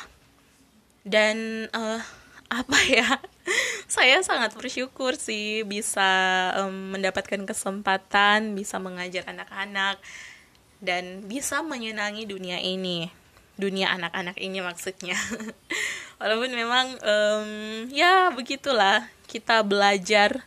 Dan 1.04 1.68
uh, 1.76 2.00
apa 2.48 2.80
ya? 2.88 3.20
Saya 3.92 4.24
sangat 4.24 4.56
bersyukur 4.56 5.20
sih 5.20 5.68
bisa 5.68 6.08
um, 6.64 6.96
mendapatkan 6.96 7.44
kesempatan 7.44 8.56
bisa 8.56 8.80
mengajar 8.80 9.28
anak-anak 9.28 10.00
dan 10.80 11.28
bisa 11.28 11.60
menyenangi 11.60 12.24
dunia 12.24 12.64
ini 12.64 13.12
dunia 13.60 13.94
anak-anak 13.94 14.42
ini 14.42 14.58
maksudnya 14.64 15.14
walaupun 16.22 16.54
memang 16.54 16.88
um, 17.02 17.50
ya 17.90 18.30
begitulah 18.30 19.10
kita 19.26 19.66
belajar 19.66 20.46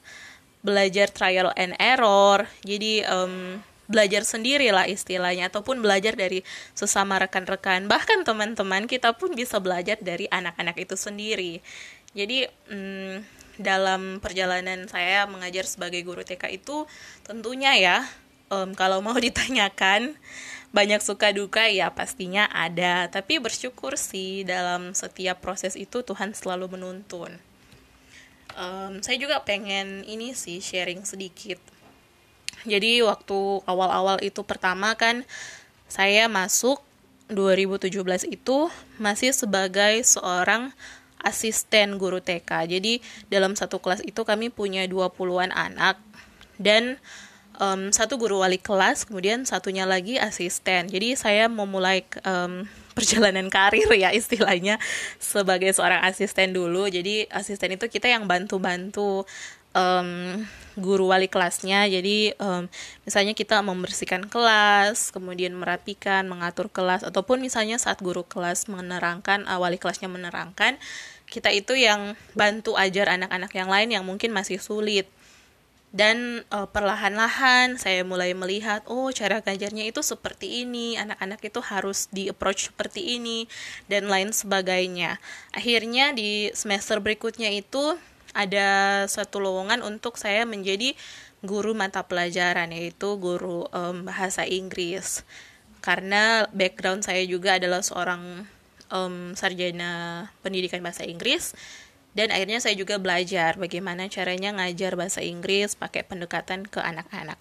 belajar 0.64 1.10
trial 1.10 1.50
and 1.58 1.74
error. 1.76 2.46
Jadi 2.62 3.02
um, 3.04 3.60
belajar 3.84 4.24
sendiri 4.24 4.72
lah 4.72 4.88
istilahnya 4.88 5.52
ataupun 5.52 5.84
belajar 5.84 6.16
dari 6.16 6.40
sesama 6.72 7.20
rekan-rekan. 7.20 7.84
Bahkan 7.84 8.24
teman-teman 8.24 8.88
kita 8.88 9.12
pun 9.12 9.36
bisa 9.36 9.60
belajar 9.60 10.00
dari 10.00 10.24
anak-anak 10.30 10.78
itu 10.80 10.96
sendiri. 10.96 11.60
Jadi 12.16 12.48
um, 12.70 13.20
dalam 13.60 14.18
perjalanan 14.22 14.86
saya 14.88 15.26
mengajar 15.26 15.66
sebagai 15.68 16.00
guru 16.02 16.22
TK 16.22 16.58
itu 16.58 16.86
tentunya 17.22 17.74
ya 17.76 17.96
um, 18.50 18.72
kalau 18.74 19.02
mau 19.02 19.14
ditanyakan 19.26 20.16
banyak 20.74 20.98
suka 20.98 21.30
duka 21.30 21.70
ya 21.70 21.94
pastinya 21.94 22.50
ada. 22.50 23.06
Tapi 23.06 23.38
bersyukur 23.38 23.94
sih 23.94 24.42
dalam 24.42 24.90
setiap 24.90 25.38
proses 25.38 25.78
itu 25.78 26.02
Tuhan 26.02 26.34
selalu 26.34 26.74
menuntun. 26.74 27.38
Um, 28.58 28.98
saya 28.98 29.14
juga 29.18 29.38
pengen 29.46 30.02
ini 30.10 30.34
sih 30.34 30.58
sharing 30.58 31.06
sedikit. 31.06 31.62
Jadi 32.66 33.06
waktu 33.06 33.62
awal-awal 33.70 34.18
itu 34.18 34.42
pertama 34.42 34.98
kan 34.98 35.22
saya 35.86 36.26
masuk 36.26 36.82
2017 37.30 38.34
itu 38.34 38.68
masih 38.98 39.30
sebagai 39.30 40.02
seorang 40.02 40.74
asisten 41.22 41.96
guru 41.96 42.18
TK. 42.18 42.66
Jadi 42.66 42.98
dalam 43.30 43.54
satu 43.54 43.78
kelas 43.78 44.02
itu 44.02 44.26
kami 44.26 44.50
punya 44.50 44.84
20-an 44.90 45.54
anak 45.54 45.96
dan 46.58 46.98
um, 47.58 47.90
satu 47.90 48.18
guru 48.18 48.42
wali 48.42 48.58
kelas, 48.58 49.06
kemudian 49.06 49.46
satunya 49.46 49.84
lagi 49.84 50.18
asisten. 50.18 50.90
Jadi 50.90 51.14
saya 51.14 51.46
memulai 51.50 52.06
um, 52.26 52.66
perjalanan 52.96 53.50
karir 53.50 53.90
ya 53.90 54.14
istilahnya 54.14 54.78
sebagai 55.18 55.70
seorang 55.74 56.02
asisten 56.06 56.54
dulu. 56.54 56.86
Jadi 56.86 57.26
asisten 57.30 57.74
itu 57.74 57.90
kita 57.90 58.06
yang 58.06 58.30
bantu-bantu 58.30 59.26
um, 59.74 60.42
guru 60.78 61.10
wali 61.10 61.26
kelasnya. 61.26 61.86
Jadi 61.90 62.34
um, 62.38 62.70
misalnya 63.02 63.34
kita 63.34 63.60
membersihkan 63.60 64.30
kelas, 64.30 65.10
kemudian 65.10 65.54
merapikan, 65.54 66.26
mengatur 66.30 66.70
kelas, 66.70 67.02
ataupun 67.02 67.42
misalnya 67.42 67.76
saat 67.78 68.00
guru 68.00 68.22
kelas 68.22 68.70
menerangkan, 68.70 69.46
uh, 69.50 69.58
wali 69.58 69.76
kelasnya 69.76 70.06
menerangkan, 70.06 70.78
kita 71.26 71.50
itu 71.50 71.74
yang 71.74 72.14
bantu 72.38 72.78
ajar 72.78 73.10
anak-anak 73.18 73.50
yang 73.54 73.68
lain 73.68 73.88
yang 73.90 74.04
mungkin 74.06 74.30
masih 74.30 74.62
sulit 74.62 75.10
dan 75.94 76.42
uh, 76.50 76.66
perlahan-lahan 76.66 77.78
saya 77.78 78.02
mulai 78.02 78.34
melihat 78.34 78.82
oh 78.90 79.14
cara 79.14 79.38
ngajarnya 79.38 79.86
itu 79.86 80.02
seperti 80.02 80.66
ini 80.66 80.98
anak-anak 80.98 81.38
itu 81.46 81.62
harus 81.62 82.10
di 82.10 82.26
approach 82.26 82.74
seperti 82.74 83.14
ini 83.14 83.46
dan 83.86 84.10
lain 84.10 84.34
sebagainya. 84.34 85.22
Akhirnya 85.54 86.10
di 86.10 86.50
semester 86.50 86.98
berikutnya 86.98 87.54
itu 87.54 87.94
ada 88.34 89.06
satu 89.06 89.38
lowongan 89.38 89.86
untuk 89.86 90.18
saya 90.18 90.42
menjadi 90.42 90.98
guru 91.46 91.78
mata 91.78 92.02
pelajaran 92.02 92.74
yaitu 92.74 93.14
guru 93.14 93.70
um, 93.70 94.02
bahasa 94.02 94.42
Inggris. 94.42 95.22
Karena 95.78 96.50
background 96.50 97.06
saya 97.06 97.22
juga 97.22 97.62
adalah 97.62 97.86
seorang 97.86 98.42
um, 98.90 99.38
sarjana 99.38 100.26
pendidikan 100.42 100.82
bahasa 100.82 101.06
Inggris 101.06 101.54
dan 102.14 102.30
akhirnya 102.30 102.62
saya 102.62 102.78
juga 102.78 102.96
belajar 103.02 103.58
bagaimana 103.58 104.06
caranya 104.06 104.54
ngajar 104.54 104.94
bahasa 104.94 105.20
Inggris 105.20 105.74
pakai 105.74 106.06
pendekatan 106.06 106.62
ke 106.62 106.78
anak-anak. 106.78 107.38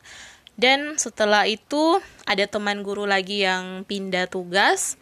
Dan 0.53 0.97
setelah 1.01 1.49
itu 1.49 1.97
ada 2.29 2.45
teman 2.45 2.85
guru 2.85 3.09
lagi 3.09 3.41
yang 3.41 3.85
pindah 3.85 4.29
tugas 4.29 4.97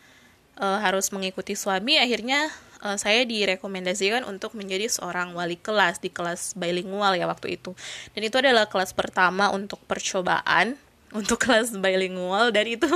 uh, 0.60 0.80
harus 0.80 1.12
mengikuti 1.12 1.60
suami 1.60 2.00
akhirnya 2.00 2.48
uh, 2.84 2.96
saya 2.96 3.24
direkomendasikan 3.28 4.24
untuk 4.28 4.56
menjadi 4.56 4.88
seorang 4.88 5.36
wali 5.36 5.60
kelas 5.60 6.00
di 6.00 6.08
kelas 6.12 6.56
bilingual 6.56 7.16
ya 7.16 7.28
waktu 7.28 7.56
itu. 7.60 7.76
Dan 8.16 8.28
itu 8.28 8.36
adalah 8.40 8.68
kelas 8.68 8.92
pertama 8.92 9.52
untuk 9.52 9.80
percobaan 9.88 10.76
untuk 11.20 11.44
kelas 11.44 11.76
bilingual 11.76 12.56
dan 12.56 12.68
itu 12.72 12.88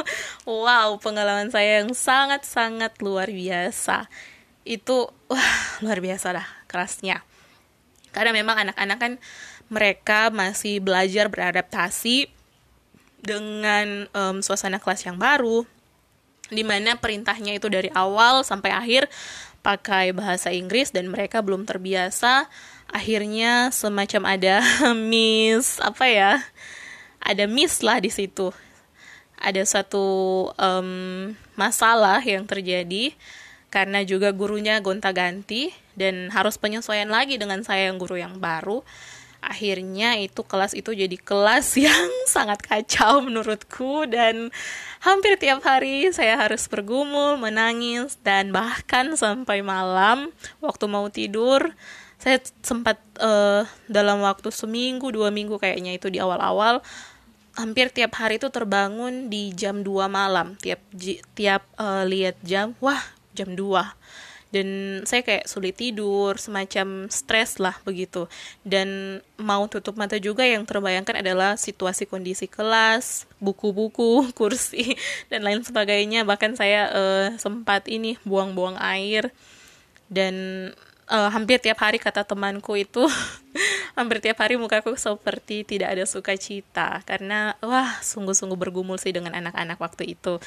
wow 0.48 0.96
pengalaman 1.00 1.51
saya 1.51 1.84
yang 1.84 1.91
sangat-sangat 1.91 2.96
luar 3.03 3.27
biasa 3.27 4.08
itu 4.63 5.12
wah 5.27 5.53
luar 5.84 6.00
biasa 6.00 6.32
dah 6.32 6.48
kerasnya 6.75 7.24
karena 8.12 8.36
memang 8.36 8.67
anak-anak 8.67 8.98
kan 9.00 9.13
mereka 9.72 10.32
masih 10.32 10.84
belajar 10.84 11.32
beradaptasi 11.32 12.32
dengan 13.20 14.05
um, 14.15 14.39
suasana 14.39 14.79
kelas 14.79 15.03
yang 15.03 15.20
baru 15.20 15.63
di 16.48 16.62
mana 16.62 16.96
perintahnya 16.96 17.58
itu 17.58 17.67
dari 17.67 17.89
awal 17.91 18.46
sampai 18.46 18.70
akhir 18.70 19.10
pakai 19.65 20.13
bahasa 20.13 20.53
Inggris 20.53 20.94
dan 20.94 21.10
mereka 21.10 21.41
belum 21.41 21.65
terbiasa. 21.65 22.46
Akhirnya 22.94 23.74
semacam 23.74 24.38
ada 24.38 24.62
miss 25.10 25.82
apa 25.82 26.05
ya 26.05 26.32
ada 27.17 27.50
miss 27.50 27.82
lah 27.82 27.98
di 27.98 28.13
situ. 28.13 28.53
Ada 29.41 29.65
satu 29.65 30.05
um, 30.55 31.34
masalah 31.58 32.22
yang 32.22 32.46
terjadi 32.46 33.12
karena 33.74 34.05
juga 34.05 34.32
gurunya 34.32 34.79
gonta-ganti 34.79 35.74
dan 35.96 36.32
harus 36.32 36.60
penyesuaian 36.60 37.08
lagi 37.08 37.40
dengan 37.40 37.64
saya 37.64 37.92
yang 37.92 37.98
guru 38.00 38.20
yang 38.20 38.40
baru. 38.40 38.84
Akhirnya 39.46 40.18
itu 40.18 40.42
kelas 40.42 40.74
itu 40.74 40.90
jadi 40.96 41.18
kelas 41.20 41.78
yang 41.88 42.12
sangat 42.30 42.62
kacau 42.64 43.24
menurutku. 43.24 44.08
Dan 44.08 44.54
hampir 45.04 45.40
tiap 45.40 45.64
hari 45.64 46.12
saya 46.12 46.40
harus 46.40 46.68
bergumul, 46.68 47.40
menangis 47.40 48.20
dan 48.22 48.54
bahkan 48.54 49.14
sampai 49.16 49.64
malam 49.66 50.32
waktu 50.62 50.86
mau 50.88 51.08
tidur 51.10 51.74
saya 52.16 52.42
sempat 52.64 52.98
uh, 53.22 53.68
dalam 53.86 54.24
waktu 54.24 54.50
seminggu 54.50 55.14
dua 55.14 55.30
minggu 55.30 55.62
kayaknya 55.62 55.94
itu 55.94 56.10
di 56.10 56.18
awal-awal 56.18 56.82
hampir 57.56 57.88
tiap 57.92 58.18
hari 58.20 58.36
itu 58.36 58.52
terbangun 58.52 59.32
di 59.32 59.56
jam 59.56 59.80
2 59.80 60.12
malam. 60.12 60.60
Tiap 60.60 60.80
tiap 61.34 61.64
uh, 61.80 62.04
lihat 62.04 62.36
jam 62.44 62.75
wah 62.84 63.00
jam 63.32 63.56
2 63.56 63.64
dan 64.55 64.67
saya 65.03 65.19
kayak 65.19 65.51
sulit 65.51 65.75
tidur 65.75 66.39
semacam 66.39 67.12
stres 67.12 67.59
lah 67.59 67.75
begitu. 67.83 68.31
Dan 68.63 69.19
mau 69.35 69.67
tutup 69.67 70.00
mata 70.00 70.15
juga 70.15 70.47
yang 70.47 70.63
terbayangkan 70.63 71.19
adalah 71.19 71.59
situasi 71.59 72.07
kondisi 72.07 72.47
kelas 72.47 73.27
buku-buku 73.43 74.24
kursi 74.39 74.95
dan 75.27 75.43
lain 75.43 75.59
sebagainya. 75.59 76.24
Bahkan 76.24 76.55
saya 76.55 76.88
uh, 76.88 77.27
sempat 77.35 77.91
ini 77.91 78.15
buang-buang 78.24 78.79
air. 78.79 79.35
Dan 80.07 80.71
uh, 81.12 81.29
hampir 81.35 81.59
tiap 81.59 81.83
hari 81.83 82.00
kata 82.00 82.24
temanku 82.24 82.79
itu 82.79 83.03
hampir 84.00 84.24
tiap 84.24 84.39
hari 84.39 84.55
mukaku 84.55 84.95
seperti 84.95 85.67
tidak 85.67 86.00
ada 86.00 86.07
sukacita. 86.07 87.03
Karena 87.03 87.59
wah 87.59 88.00
sungguh-sungguh 88.00 88.55
bergumul 88.55 88.95
sih 89.03 89.12
dengan 89.12 89.35
anak-anak 89.35 89.75
waktu 89.83 90.15
itu. 90.15 90.39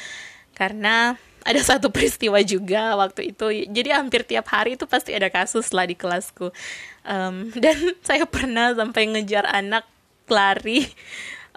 Karena 0.57 1.21
ada 1.45 1.61
satu 1.63 1.91
peristiwa 1.93 2.39
juga 2.43 2.97
waktu 2.99 3.35
itu. 3.35 3.47
Jadi 3.71 3.91
hampir 3.93 4.23
tiap 4.27 4.49
hari 4.51 4.75
itu 4.75 4.87
pasti 4.87 5.15
ada 5.15 5.31
kasus 5.31 5.71
lah 5.71 5.87
di 5.87 5.95
kelasku. 5.95 6.51
Um, 7.07 7.51
dan 7.63 7.77
saya 8.03 8.25
pernah 8.25 8.75
sampai 8.75 9.11
ngejar 9.11 9.45
anak 9.47 9.87
lari 10.29 10.85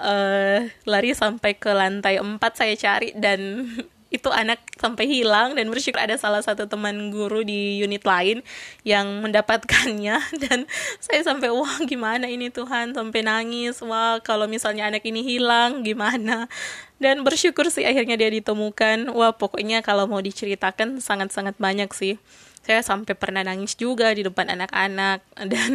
uh, 0.02 0.60
lari 0.88 1.12
sampai 1.12 1.56
ke 1.56 1.72
lantai 1.72 2.18
4 2.18 2.40
saya 2.56 2.74
cari 2.76 3.12
dan 3.16 3.68
itu 4.12 4.28
anak 4.28 4.60
sampai 4.76 5.08
hilang 5.08 5.56
dan 5.56 5.72
bersyukur 5.72 6.04
ada 6.04 6.20
salah 6.20 6.44
satu 6.44 6.68
teman 6.68 7.16
guru 7.16 7.48
di 7.48 7.80
unit 7.80 8.04
lain 8.04 8.44
yang 8.84 9.08
mendapatkannya. 9.24 10.20
Dan 10.44 10.68
saya 11.00 11.24
sampai 11.24 11.48
wah 11.48 11.80
gimana 11.88 12.28
ini 12.28 12.52
Tuhan? 12.52 12.92
Sampai 12.92 13.24
nangis. 13.24 13.80
Wah 13.80 14.20
kalau 14.20 14.52
misalnya 14.52 14.92
anak 14.92 15.08
ini 15.08 15.24
hilang 15.24 15.88
gimana 15.88 16.52
dan 17.01 17.25
bersyukur 17.25 17.65
sih 17.74 17.81
akhirnya 17.81 18.13
dia 18.13 18.29
ditemukan. 18.29 19.10
Wah 19.10 19.34
pokoknya 19.34 19.81
kalau 19.81 20.05
mau 20.05 20.22
diceritakan 20.22 21.01
sangat-sangat 21.01 21.58
banyak 21.58 21.89
sih. 21.98 22.22
Saya 22.62 22.86
sampai 22.86 23.17
pernah 23.17 23.41
nangis 23.41 23.74
juga 23.74 24.13
di 24.13 24.22
depan 24.22 24.53
anak-anak. 24.53 25.25
Dan 25.51 25.74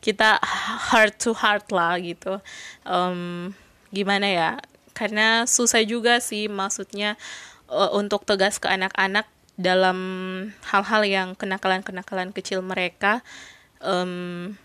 kita 0.00 0.40
heart 0.88 1.20
to 1.20 1.36
heart 1.36 1.68
lah 1.68 2.00
gitu. 2.00 2.40
Um, 2.88 3.52
gimana 3.92 4.32
ya? 4.32 4.50
Karena 4.96 5.44
susah 5.44 5.84
juga 5.84 6.24
sih 6.24 6.48
maksudnya 6.48 7.20
uh, 7.68 7.92
untuk 7.92 8.24
tegas 8.24 8.56
ke 8.56 8.72
anak-anak 8.72 9.28
dalam 9.60 9.98
hal-hal 10.72 11.02
yang 11.04 11.28
kenakalan-kenakalan 11.36 12.32
kecil 12.32 12.64
mereka. 12.64 13.20
Um, 13.84 14.56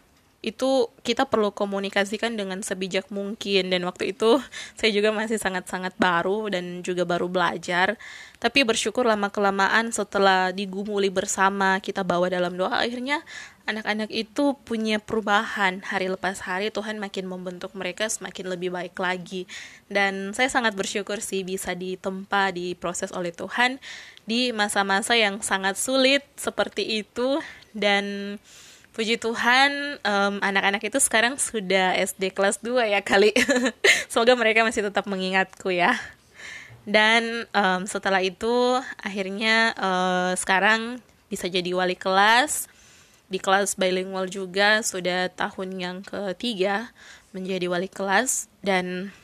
itu 0.41 0.89
kita 1.05 1.29
perlu 1.29 1.53
komunikasikan 1.53 2.33
dengan 2.33 2.65
sebijak 2.65 3.13
mungkin. 3.13 3.69
Dan 3.69 3.85
waktu 3.85 4.17
itu 4.17 4.41
saya 4.79 4.89
juga 4.89 5.13
masih 5.13 5.37
sangat-sangat 5.37 5.93
baru 6.01 6.49
dan 6.49 6.81
juga 6.81 7.05
baru 7.05 7.29
belajar. 7.29 7.95
Tapi 8.41 8.65
bersyukur 8.65 9.05
lama 9.05 9.29
kelamaan 9.29 9.93
setelah 9.93 10.49
digumuli 10.49 11.13
bersama 11.13 11.77
kita 11.77 12.01
bawa 12.01 12.25
dalam 12.25 12.57
doa 12.57 12.81
akhirnya 12.81 13.21
anak-anak 13.69 14.09
itu 14.09 14.57
punya 14.65 14.97
perubahan. 14.97 15.85
Hari 15.85 16.09
lepas 16.09 16.41
hari 16.41 16.73
Tuhan 16.73 16.97
makin 16.97 17.29
membentuk 17.29 17.77
mereka 17.77 18.09
semakin 18.09 18.49
lebih 18.49 18.73
baik 18.73 18.97
lagi. 18.97 19.45
Dan 19.85 20.33
saya 20.33 20.49
sangat 20.49 20.73
bersyukur 20.73 21.21
sih 21.21 21.45
bisa 21.45 21.77
ditempa 21.77 22.49
diproses 22.49 23.13
oleh 23.13 23.29
Tuhan 23.29 23.77
di 24.25 24.49
masa-masa 24.57 25.13
yang 25.13 25.45
sangat 25.45 25.77
sulit 25.77 26.25
seperti 26.33 27.05
itu. 27.05 27.37
Dan 27.77 28.35
puji 28.91 29.15
Tuhan 29.15 29.99
um, 30.03 30.43
anak-anak 30.43 30.83
itu 30.83 30.99
sekarang 30.99 31.39
sudah 31.39 31.95
SD 31.95 32.35
kelas 32.35 32.59
2 32.59 32.91
ya 32.91 32.99
kali. 32.99 33.31
Semoga 34.11 34.35
mereka 34.35 34.67
masih 34.67 34.83
tetap 34.83 35.07
mengingatku 35.07 35.71
ya. 35.71 35.95
Dan 36.83 37.47
um, 37.55 37.87
setelah 37.87 38.19
itu 38.19 38.77
akhirnya 38.99 39.71
uh, 39.79 40.33
sekarang 40.35 40.99
bisa 41.31 41.47
jadi 41.47 41.71
wali 41.71 41.95
kelas. 41.95 42.67
Di 43.31 43.39
kelas 43.39 43.79
bilingual 43.79 44.27
juga 44.27 44.83
sudah 44.83 45.31
tahun 45.31 45.79
yang 45.79 45.97
ketiga 46.03 46.91
menjadi 47.31 47.71
wali 47.71 47.87
kelas. 47.87 48.51
Dan 48.59 49.15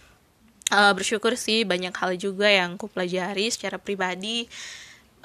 uh, 0.71 0.95
bersyukur 0.95 1.35
sih 1.35 1.67
banyak 1.67 1.91
hal 1.91 2.15
juga 2.15 2.47
yang 2.47 2.79
ku 2.79 2.87
pelajari 2.87 3.51
secara 3.51 3.75
pribadi. 3.75 4.47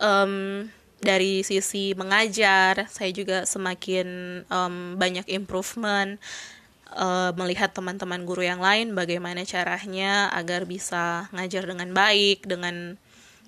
Um, 0.03 0.67
dari 1.03 1.43
sisi 1.43 1.99
mengajar 1.99 2.87
saya 2.87 3.11
juga 3.11 3.43
semakin 3.43 4.07
um, 4.47 4.95
banyak 4.95 5.27
improvement 5.27 6.17
uh, 6.95 7.35
melihat 7.35 7.75
teman-teman 7.75 8.23
guru 8.23 8.47
yang 8.47 8.63
lain 8.63 8.95
bagaimana 8.95 9.43
caranya 9.43 10.31
agar 10.31 10.63
bisa 10.63 11.27
ngajar 11.35 11.67
dengan 11.67 11.91
baik 11.91 12.47
dengan 12.47 12.97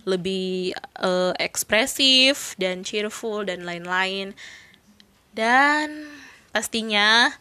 lebih 0.05 0.77
uh, 1.01 1.33
ekspresif 1.41 2.59
dan 2.61 2.85
cheerful 2.85 3.47
dan 3.49 3.65
lain-lain. 3.65 4.37
Dan 5.33 6.11
pastinya 6.53 7.33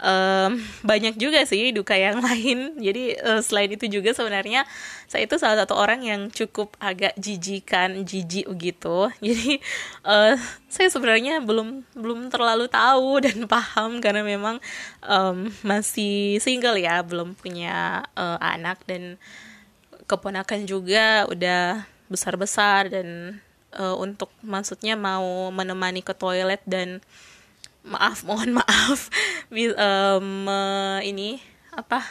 um, 0.00 0.60
banyak 0.84 1.16
juga 1.16 1.44
sih 1.48 1.72
duka 1.72 1.96
yang 1.96 2.20
lain. 2.26 2.76
Jadi 2.80 3.16
uh, 3.20 3.40
selain 3.40 3.72
itu 3.72 3.88
juga 3.88 4.12
sebenarnya 4.12 4.64
saya 5.06 5.24
itu 5.24 5.36
salah 5.38 5.64
satu 5.64 5.76
orang 5.76 6.02
yang 6.04 6.20
cukup 6.28 6.74
agak 6.80 7.16
jijikan 7.16 8.04
jijik 8.04 8.48
gitu. 8.58 9.08
Jadi 9.26 9.60
uh, 10.04 10.34
saya 10.68 10.88
sebenarnya 10.92 11.40
belum 11.40 11.84
belum 11.96 12.28
terlalu 12.28 12.68
tahu 12.68 13.18
dan 13.26 13.46
paham 13.48 13.98
karena 14.00 14.22
memang 14.24 14.60
um, 15.04 15.48
masih 15.64 16.40
single 16.42 16.76
ya 16.76 17.00
belum 17.00 17.36
punya 17.36 18.04
uh, 18.16 18.38
anak 18.40 18.82
dan 18.84 19.16
keponakan 20.06 20.70
juga 20.70 21.26
udah 21.26 21.82
besar 22.06 22.38
besar 22.38 22.86
dan 22.86 23.40
uh, 23.74 23.98
untuk 23.98 24.30
maksudnya 24.46 24.94
mau 24.94 25.50
menemani 25.50 26.06
ke 26.06 26.14
toilet 26.14 26.62
dan 26.62 27.02
maaf 27.86 28.26
mohon 28.26 28.58
maaf. 28.58 29.08
Um, 29.54 30.50
uh, 30.50 30.98
ini 31.00 31.38
apa 31.72 32.02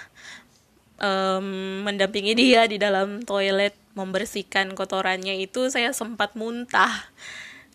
um, 1.00 1.84
mendampingi 1.84 2.34
dia 2.34 2.64
di 2.66 2.80
dalam 2.80 3.22
toilet 3.28 3.76
membersihkan 3.96 4.76
kotorannya 4.76 5.40
itu 5.44 5.68
saya 5.68 5.92
sempat 5.92 6.34
muntah. 6.40 7.12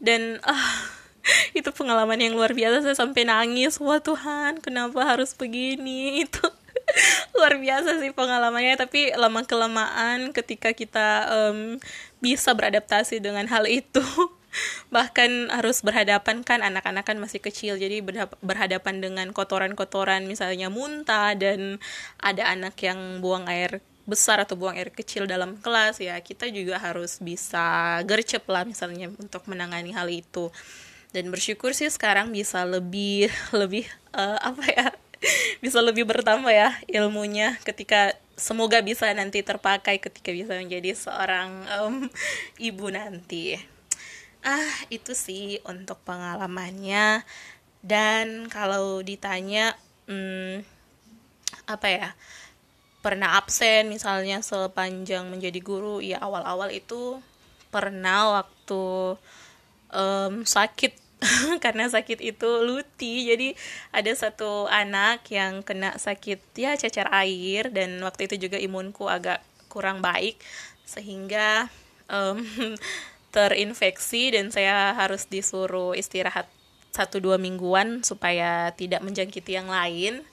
Dan 0.00 0.40
ah 0.44 0.72
itu 1.58 1.68
pengalaman 1.76 2.20
yang 2.20 2.32
luar 2.36 2.56
biasa 2.56 2.84
saya 2.84 2.96
sampai 2.96 3.28
nangis. 3.28 3.76
Wah 3.80 4.00
Tuhan 4.00 4.64
kenapa 4.64 5.04
harus 5.04 5.36
begini? 5.36 6.16
Itu 6.24 6.48
luar 7.36 7.60
biasa 7.60 8.00
sih 8.00 8.10
pengalamannya. 8.16 8.80
Tapi 8.80 9.12
lama 9.14 9.44
kelamaan 9.44 10.32
ketika 10.32 10.72
kita 10.72 11.28
um, 11.28 11.76
bisa 12.24 12.56
beradaptasi 12.56 13.20
dengan 13.20 13.48
hal 13.48 13.68
itu 13.68 14.02
bahkan 14.90 15.46
harus 15.50 15.80
berhadapan 15.80 16.42
kan 16.42 16.60
anak-anak 16.60 17.06
kan 17.06 17.16
masih 17.22 17.38
kecil 17.38 17.78
jadi 17.78 18.02
berhadapan 18.42 18.98
dengan 18.98 19.30
kotoran-kotoran 19.30 20.26
misalnya 20.26 20.66
muntah 20.68 21.38
dan 21.38 21.78
ada 22.18 22.50
anak 22.50 22.74
yang 22.82 23.22
buang 23.22 23.46
air 23.46 23.78
besar 24.10 24.42
atau 24.42 24.58
buang 24.58 24.74
air 24.74 24.90
kecil 24.90 25.30
dalam 25.30 25.54
kelas 25.62 26.02
ya 26.02 26.18
kita 26.18 26.50
juga 26.50 26.82
harus 26.82 27.22
bisa 27.22 27.98
gercep 28.02 28.42
lah 28.50 28.66
misalnya 28.66 29.06
untuk 29.14 29.46
menangani 29.46 29.94
hal 29.94 30.10
itu. 30.10 30.50
Dan 31.10 31.30
bersyukur 31.30 31.74
sih 31.74 31.90
sekarang 31.90 32.34
bisa 32.34 32.66
lebih 32.66 33.30
lebih 33.60 33.86
uh, 34.14 34.38
apa 34.42 34.64
ya 34.66 34.86
bisa 35.64 35.78
lebih 35.78 36.06
bertambah 36.10 36.50
ya 36.50 36.74
ilmunya 36.90 37.54
ketika 37.62 38.14
semoga 38.34 38.80
bisa 38.80 39.06
nanti 39.14 39.44
terpakai 39.46 40.00
ketika 40.02 40.32
bisa 40.32 40.56
menjadi 40.56 40.96
seorang 40.96 41.50
um, 41.78 42.08
ibu 42.56 42.88
nanti 42.88 43.60
ah 44.44 44.72
itu 44.88 45.12
sih 45.12 45.60
untuk 45.68 46.00
pengalamannya. 46.04 47.24
Dan 47.80 48.48
kalau 48.52 49.00
ditanya 49.00 49.72
hmm, 50.04 50.60
apa 51.64 51.86
ya 51.88 52.08
pernah 53.00 53.40
absen 53.40 53.88
misalnya 53.88 54.44
sepanjang 54.44 55.24
menjadi 55.32 55.56
guru 55.64 56.04
ya 56.04 56.20
awal-awal 56.20 56.68
itu 56.68 57.16
pernah 57.72 58.42
waktu 58.42 59.16
um, 59.94 60.44
sakit. 60.44 60.92
Karena 61.64 61.84
sakit 61.88 62.20
itu 62.20 62.50
luti. 62.64 63.28
Jadi 63.28 63.48
ada 63.92 64.12
satu 64.12 64.68
anak 64.68 65.24
yang 65.28 65.60
kena 65.60 65.96
sakit 65.96 66.40
ya 66.56 66.76
cacar 66.76 67.12
air 67.12 67.68
dan 67.72 68.00
waktu 68.00 68.28
itu 68.28 68.48
juga 68.48 68.56
imunku 68.56 69.08
agak 69.08 69.40
kurang 69.72 70.00
baik. 70.04 70.36
Sehingga 70.84 71.68
um, 72.10 72.40
terinfeksi 73.30 74.34
dan 74.34 74.50
saya 74.50 74.94
harus 74.94 75.26
disuruh 75.30 75.94
istirahat 75.94 76.50
satu 76.90 77.22
dua 77.22 77.38
mingguan 77.38 78.02
supaya 78.02 78.74
tidak 78.74 79.00
menjangkiti 79.06 79.54
yang 79.54 79.70
lain. 79.70 80.26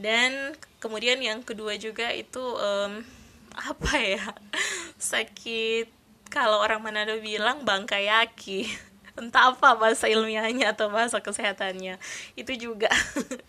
Dan 0.00 0.56
kemudian 0.80 1.20
yang 1.20 1.44
kedua 1.44 1.76
juga 1.76 2.10
itu 2.12 2.40
um, 2.40 3.04
apa 3.70 3.92
ya 4.00 4.24
sakit. 4.96 5.92
Kalau 6.32 6.64
orang 6.64 6.80
Manado 6.80 7.12
bilang 7.20 7.60
bangkayaki 7.68 8.64
entah 9.20 9.52
apa 9.52 9.76
bahasa 9.76 10.08
ilmiahnya 10.08 10.72
atau 10.72 10.88
bahasa 10.88 11.20
kesehatannya 11.20 12.00
itu 12.40 12.52
juga. 12.56 12.88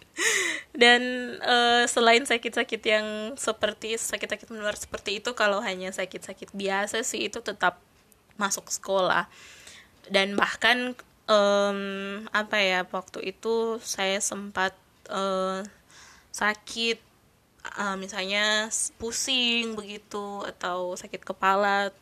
Dan 0.76 1.02
uh, 1.40 1.88
selain 1.88 2.28
sakit-sakit 2.28 2.82
yang 2.84 3.08
seperti 3.40 3.96
sakit-sakit 3.96 4.52
menular 4.52 4.76
seperti 4.76 5.24
itu 5.24 5.32
kalau 5.32 5.64
hanya 5.64 5.96
sakit-sakit 5.96 6.52
biasa 6.52 7.08
sih 7.08 7.32
itu 7.32 7.40
tetap 7.40 7.80
masuk 8.38 8.70
sekolah. 8.70 9.30
Dan 10.10 10.36
bahkan 10.36 10.98
um, 11.30 11.80
apa 12.36 12.58
ya 12.60 12.80
waktu 12.88 13.34
itu 13.36 13.80
saya 13.80 14.20
sempat 14.20 14.76
uh, 15.08 15.64
sakit 16.34 17.00
uh, 17.80 17.96
misalnya 17.96 18.68
pusing 19.00 19.78
begitu 19.78 20.44
atau 20.44 20.98
sakit 21.00 21.24
kepala 21.24 21.94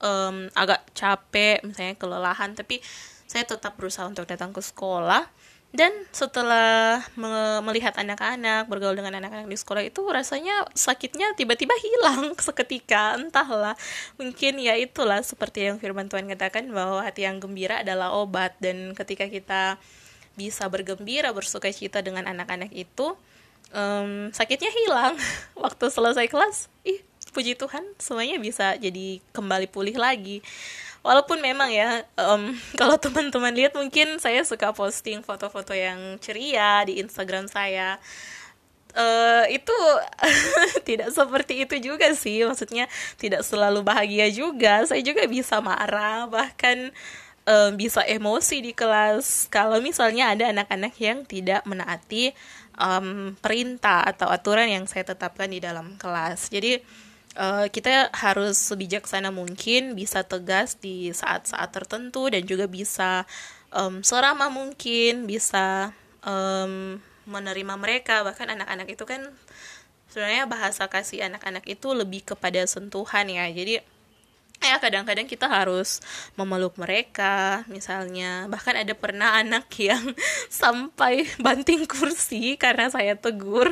um, 0.00 0.48
agak 0.56 0.84
capek 0.96 1.60
misalnya 1.66 1.94
kelelahan. 1.98 2.56
Tapi 2.56 2.80
saya 3.28 3.44
tetap 3.44 3.76
berusaha 3.76 4.06
untuk 4.06 4.28
datang 4.28 4.52
ke 4.54 4.62
sekolah 4.62 5.26
dan 5.74 5.90
setelah 6.14 7.02
me 7.18 7.58
melihat 7.66 7.98
anak-anak 7.98 8.70
bergaul 8.70 8.94
dengan 8.94 9.18
anak-anak 9.18 9.50
di 9.50 9.58
sekolah 9.58 9.82
itu 9.82 10.06
rasanya 10.06 10.70
sakitnya 10.70 11.34
tiba-tiba 11.34 11.74
hilang 11.74 12.30
seketika. 12.46 13.18
Entahlah 13.18 13.74
mungkin 14.14 14.62
ya 14.62 14.78
itulah 14.78 15.18
seperti 15.26 15.66
yang 15.66 15.82
firman 15.82 16.06
Tuhan 16.06 16.30
katakan 16.30 16.70
bahwa 16.70 17.02
hati 17.02 17.26
yang 17.26 17.42
gembira 17.42 17.82
adalah 17.82 18.14
obat. 18.14 18.54
Dan 18.62 18.94
ketika 18.94 19.26
kita 19.26 19.82
bisa 20.38 20.62
bergembira 20.70 21.34
bersuka 21.34 21.66
cita 21.74 22.06
dengan 22.06 22.30
anak-anak 22.30 22.70
itu 22.70 23.18
um, 23.74 24.30
sakitnya 24.30 24.70
hilang. 24.70 25.18
Waktu 25.58 25.90
selesai 25.90 26.30
kelas 26.30 26.70
ih 26.86 27.02
puji 27.34 27.58
Tuhan 27.58 27.82
semuanya 27.98 28.38
bisa 28.38 28.78
jadi 28.78 29.18
kembali 29.34 29.66
pulih 29.66 29.98
lagi 29.98 30.38
walaupun 31.04 31.38
memang 31.44 31.68
ya 31.68 32.02
um, 32.16 32.56
kalau 32.80 32.96
teman-teman 32.96 33.52
lihat 33.52 33.76
mungkin 33.76 34.16
saya 34.18 34.42
suka 34.42 34.72
posting 34.72 35.20
foto-foto 35.20 35.76
yang 35.76 36.16
ceria 36.18 36.82
di 36.88 36.98
Instagram 36.98 37.46
saya. 37.46 38.00
Uh, 38.94 39.42
itu 39.50 39.74
tidak 40.88 41.10
seperti 41.10 41.66
itu 41.66 41.82
juga 41.82 42.14
sih 42.14 42.46
maksudnya 42.46 42.86
tidak 43.20 43.44
selalu 43.44 43.84
bahagia 43.84 44.30
juga. 44.32 44.86
Saya 44.88 45.02
juga 45.04 45.26
bisa 45.28 45.58
marah 45.60 46.30
bahkan 46.30 46.94
um, 47.44 47.70
bisa 47.76 48.06
emosi 48.06 48.64
di 48.64 48.72
kelas. 48.72 49.50
Kalau 49.52 49.82
misalnya 49.82 50.32
ada 50.32 50.50
anak-anak 50.50 50.94
yang 51.02 51.26
tidak 51.26 51.66
menaati 51.66 52.32
um, 52.78 53.34
perintah 53.38 54.06
atau 54.06 54.30
aturan 54.30 54.70
yang 54.70 54.84
saya 54.86 55.06
tetapkan 55.06 55.50
di 55.50 55.58
dalam 55.58 55.98
kelas. 55.98 56.50
Jadi 56.50 56.80
uh, 57.38 57.66
kita 57.70 58.10
harus 58.14 58.58
sebijaksana 58.58 59.30
mungkin 59.30 59.94
bisa 59.94 60.22
tegas 60.22 60.78
di 60.78 61.10
saat-saat 61.10 61.70
tertentu 61.70 62.30
dan 62.30 62.42
juga 62.46 62.66
bisa 62.66 63.26
um, 63.74 64.00
seramah 64.00 64.50
mungkin 64.50 65.26
bisa 65.26 65.94
um, 66.22 66.98
menerima 67.28 67.74
mereka. 67.78 68.22
Bahkan 68.22 68.54
anak-anak 68.54 68.88
itu 68.90 69.04
kan 69.04 69.30
sebenarnya 70.10 70.46
bahasa 70.46 70.86
kasih 70.86 71.26
anak-anak 71.26 71.66
itu 71.66 71.90
lebih 71.90 72.22
kepada 72.22 72.62
sentuhan 72.70 73.26
ya. 73.26 73.46
Jadi 73.50 73.82
ya 74.64 74.76
kadang-kadang 74.80 75.28
kita 75.28 75.44
harus 75.44 76.00
memeluk 76.34 76.74
mereka 76.80 77.62
misalnya. 77.68 78.48
Bahkan 78.48 78.80
ada 78.80 78.94
pernah 78.96 79.36
anak 79.36 79.68
yang 79.76 80.02
sampai 80.50 81.28
banting 81.36 81.84
kursi 81.84 82.56
karena 82.56 82.88
saya 82.88 83.14
tegur. 83.14 83.70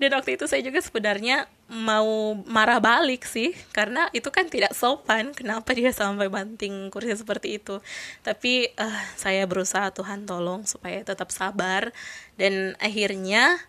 Dan 0.00 0.16
waktu 0.16 0.40
itu 0.40 0.48
saya 0.48 0.64
juga 0.64 0.80
sebenarnya 0.80 1.46
mau 1.70 2.34
marah 2.50 2.82
balik 2.82 3.22
sih 3.22 3.54
karena 3.70 4.08
itu 4.16 4.32
kan 4.32 4.48
tidak 4.48 4.72
sopan. 4.72 5.36
Kenapa 5.36 5.70
dia 5.76 5.92
sampai 5.92 6.26
banting 6.26 6.88
kursi 6.88 7.14
seperti 7.14 7.62
itu? 7.62 7.78
Tapi 8.24 8.72
uh, 8.74 9.00
saya 9.14 9.44
berusaha 9.44 9.92
Tuhan 9.92 10.24
tolong 10.24 10.64
supaya 10.64 11.04
tetap 11.04 11.28
sabar. 11.30 11.92
Dan 12.40 12.74
akhirnya 12.80 13.60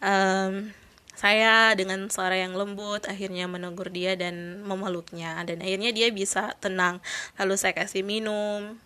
um, 0.00 0.72
saya 1.16 1.72
dengan 1.72 2.12
suara 2.12 2.36
yang 2.36 2.52
lembut 2.52 3.08
akhirnya 3.08 3.48
menegur 3.48 3.88
dia 3.88 4.14
dan 4.14 4.60
memeluknya. 4.60 5.40
Dan 5.48 5.64
akhirnya 5.64 5.90
dia 5.90 6.12
bisa 6.12 6.52
tenang. 6.60 7.00
Lalu 7.40 7.54
saya 7.56 7.72
kasih 7.72 8.04
minum 8.04 8.76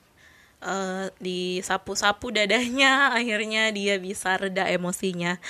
uh, 0.64 1.08
disapu-sapu 1.18 2.30
dadanya 2.30 3.08
akhirnya 3.18 3.72
dia 3.74 3.98
bisa 3.98 4.36
reda 4.38 4.68
emosinya. 4.68 5.40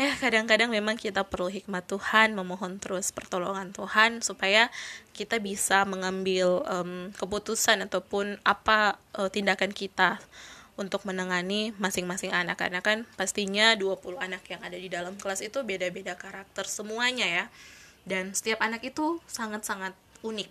Eh 0.00 0.16
kadang-kadang 0.16 0.72
memang 0.72 0.96
kita 0.96 1.26
perlu 1.26 1.52
hikmat 1.52 1.84
Tuhan 1.86 2.32
memohon 2.32 2.80
terus 2.80 3.12
pertolongan 3.12 3.74
Tuhan 3.74 4.24
supaya 4.24 4.72
kita 5.12 5.36
bisa 5.42 5.84
mengambil 5.84 6.64
um, 6.64 7.12
keputusan 7.20 7.84
ataupun 7.84 8.40
apa 8.46 8.96
uh, 9.18 9.28
tindakan 9.28 9.74
kita 9.74 10.16
untuk 10.80 11.04
menangani 11.04 11.76
masing-masing 11.76 12.32
anak. 12.32 12.56
Karena 12.56 12.80
kan 12.80 13.04
pastinya 13.20 13.76
20 13.76 14.16
anak 14.16 14.42
yang 14.48 14.64
ada 14.64 14.80
di 14.80 14.88
dalam 14.88 15.20
kelas 15.20 15.44
itu 15.44 15.60
beda-beda 15.60 16.16
karakter 16.16 16.64
semuanya 16.64 17.28
ya. 17.28 17.44
Dan 18.08 18.32
setiap 18.32 18.64
anak 18.64 18.80
itu 18.80 19.20
sangat-sangat 19.28 19.92
unik. 20.24 20.48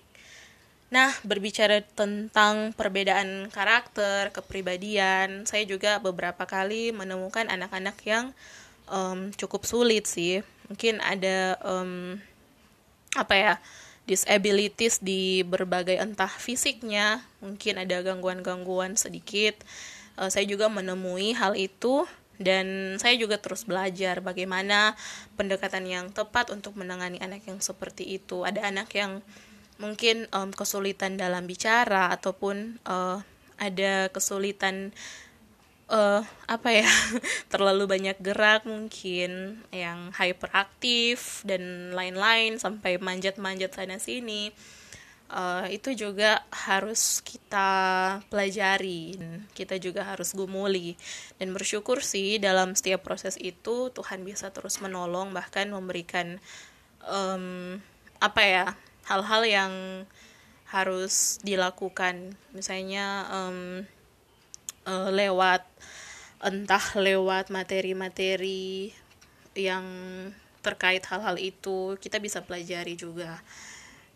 Nah, 0.89 1.13
berbicara 1.21 1.85
tentang 1.85 2.73
perbedaan 2.73 3.49
karakter, 3.53 4.33
kepribadian, 4.33 5.45
saya 5.45 5.61
juga 5.65 6.01
beberapa 6.01 6.49
kali 6.49 6.89
menemukan 6.89 7.45
anak-anak 7.45 7.97
yang 8.05 8.33
um, 8.89 9.29
cukup 9.37 9.69
sulit 9.69 10.09
sih. 10.09 10.41
Mungkin 10.65 10.97
ada 11.01 11.61
um, 11.61 12.17
apa 13.13 13.33
ya 13.37 13.53
disabilities 14.09 14.97
di 14.97 15.45
berbagai 15.45 16.01
entah 16.01 16.29
fisiknya, 16.29 17.21
mungkin 17.37 17.77
ada 17.77 18.01
gangguan-gangguan 18.01 18.97
sedikit 18.97 19.61
uh, 20.19 20.27
saya 20.27 20.43
juga 20.45 20.67
menemui 20.67 21.31
hal 21.33 21.55
itu 21.55 22.03
dan 22.39 22.95
saya 22.99 23.19
juga 23.19 23.35
terus 23.35 23.67
belajar 23.67 24.23
bagaimana 24.23 24.95
pendekatan 25.35 25.83
yang 25.87 26.05
tepat 26.11 26.51
untuk 26.55 26.75
menangani 26.79 27.19
anak 27.19 27.43
yang 27.47 27.59
seperti 27.59 28.15
itu. 28.15 28.47
Ada 28.47 28.71
anak 28.71 28.91
yang 28.95 29.19
mungkin 29.79 30.27
um, 30.35 30.51
kesulitan 30.51 31.15
dalam 31.15 31.47
bicara 31.47 32.11
ataupun 32.11 32.79
uh, 32.87 33.19
ada 33.59 34.07
kesulitan 34.11 34.95
uh, 35.91 36.23
apa 36.47 36.69
ya 36.83 36.87
terlalu 37.51 37.87
banyak 37.87 38.17
gerak 38.23 38.63
mungkin 38.63 39.63
yang 39.75 40.15
hyperaktif 40.15 41.43
dan 41.43 41.91
lain-lain 41.91 42.55
sampai 42.55 42.99
manjat-manjat 42.99 43.75
sana 43.75 43.99
sini 43.99 44.55
uh, 45.29 45.65
itu 45.69 45.93
juga 45.93 46.41
harus 46.51 47.21
kita 47.21 47.69
pelajari 48.27 49.15
kita 49.53 49.77
juga 49.77 50.05
harus 50.05 50.33
gumuli. 50.33 50.97
Dan 51.37 51.53
bersyukur 51.53 52.01
sih 52.01 52.41
dalam 52.41 52.73
setiap 52.73 53.05
proses 53.05 53.37
itu 53.39 53.93
Tuhan 53.93 54.25
bisa 54.25 54.49
terus 54.49 54.81
menolong 54.81 55.31
bahkan 55.31 55.69
memberikan 55.69 56.41
um, 57.05 57.77
apa 58.19 58.41
ya 58.43 58.65
hal-hal 59.07 59.41
yang 59.45 59.73
harus 60.69 61.41
dilakukan. 61.41 62.37
Misalnya 62.53 63.25
um, 63.29 63.85
uh, 64.85 65.09
lewat 65.09 65.65
entah 66.39 66.85
lewat 66.95 67.51
materi-materi 67.51 68.95
yang 69.57 69.83
terkait 70.63 71.03
hal-hal 71.07 71.35
itu 71.39 71.99
kita 71.99 72.19
bisa 72.19 72.43
pelajari 72.43 72.95
juga 72.95 73.43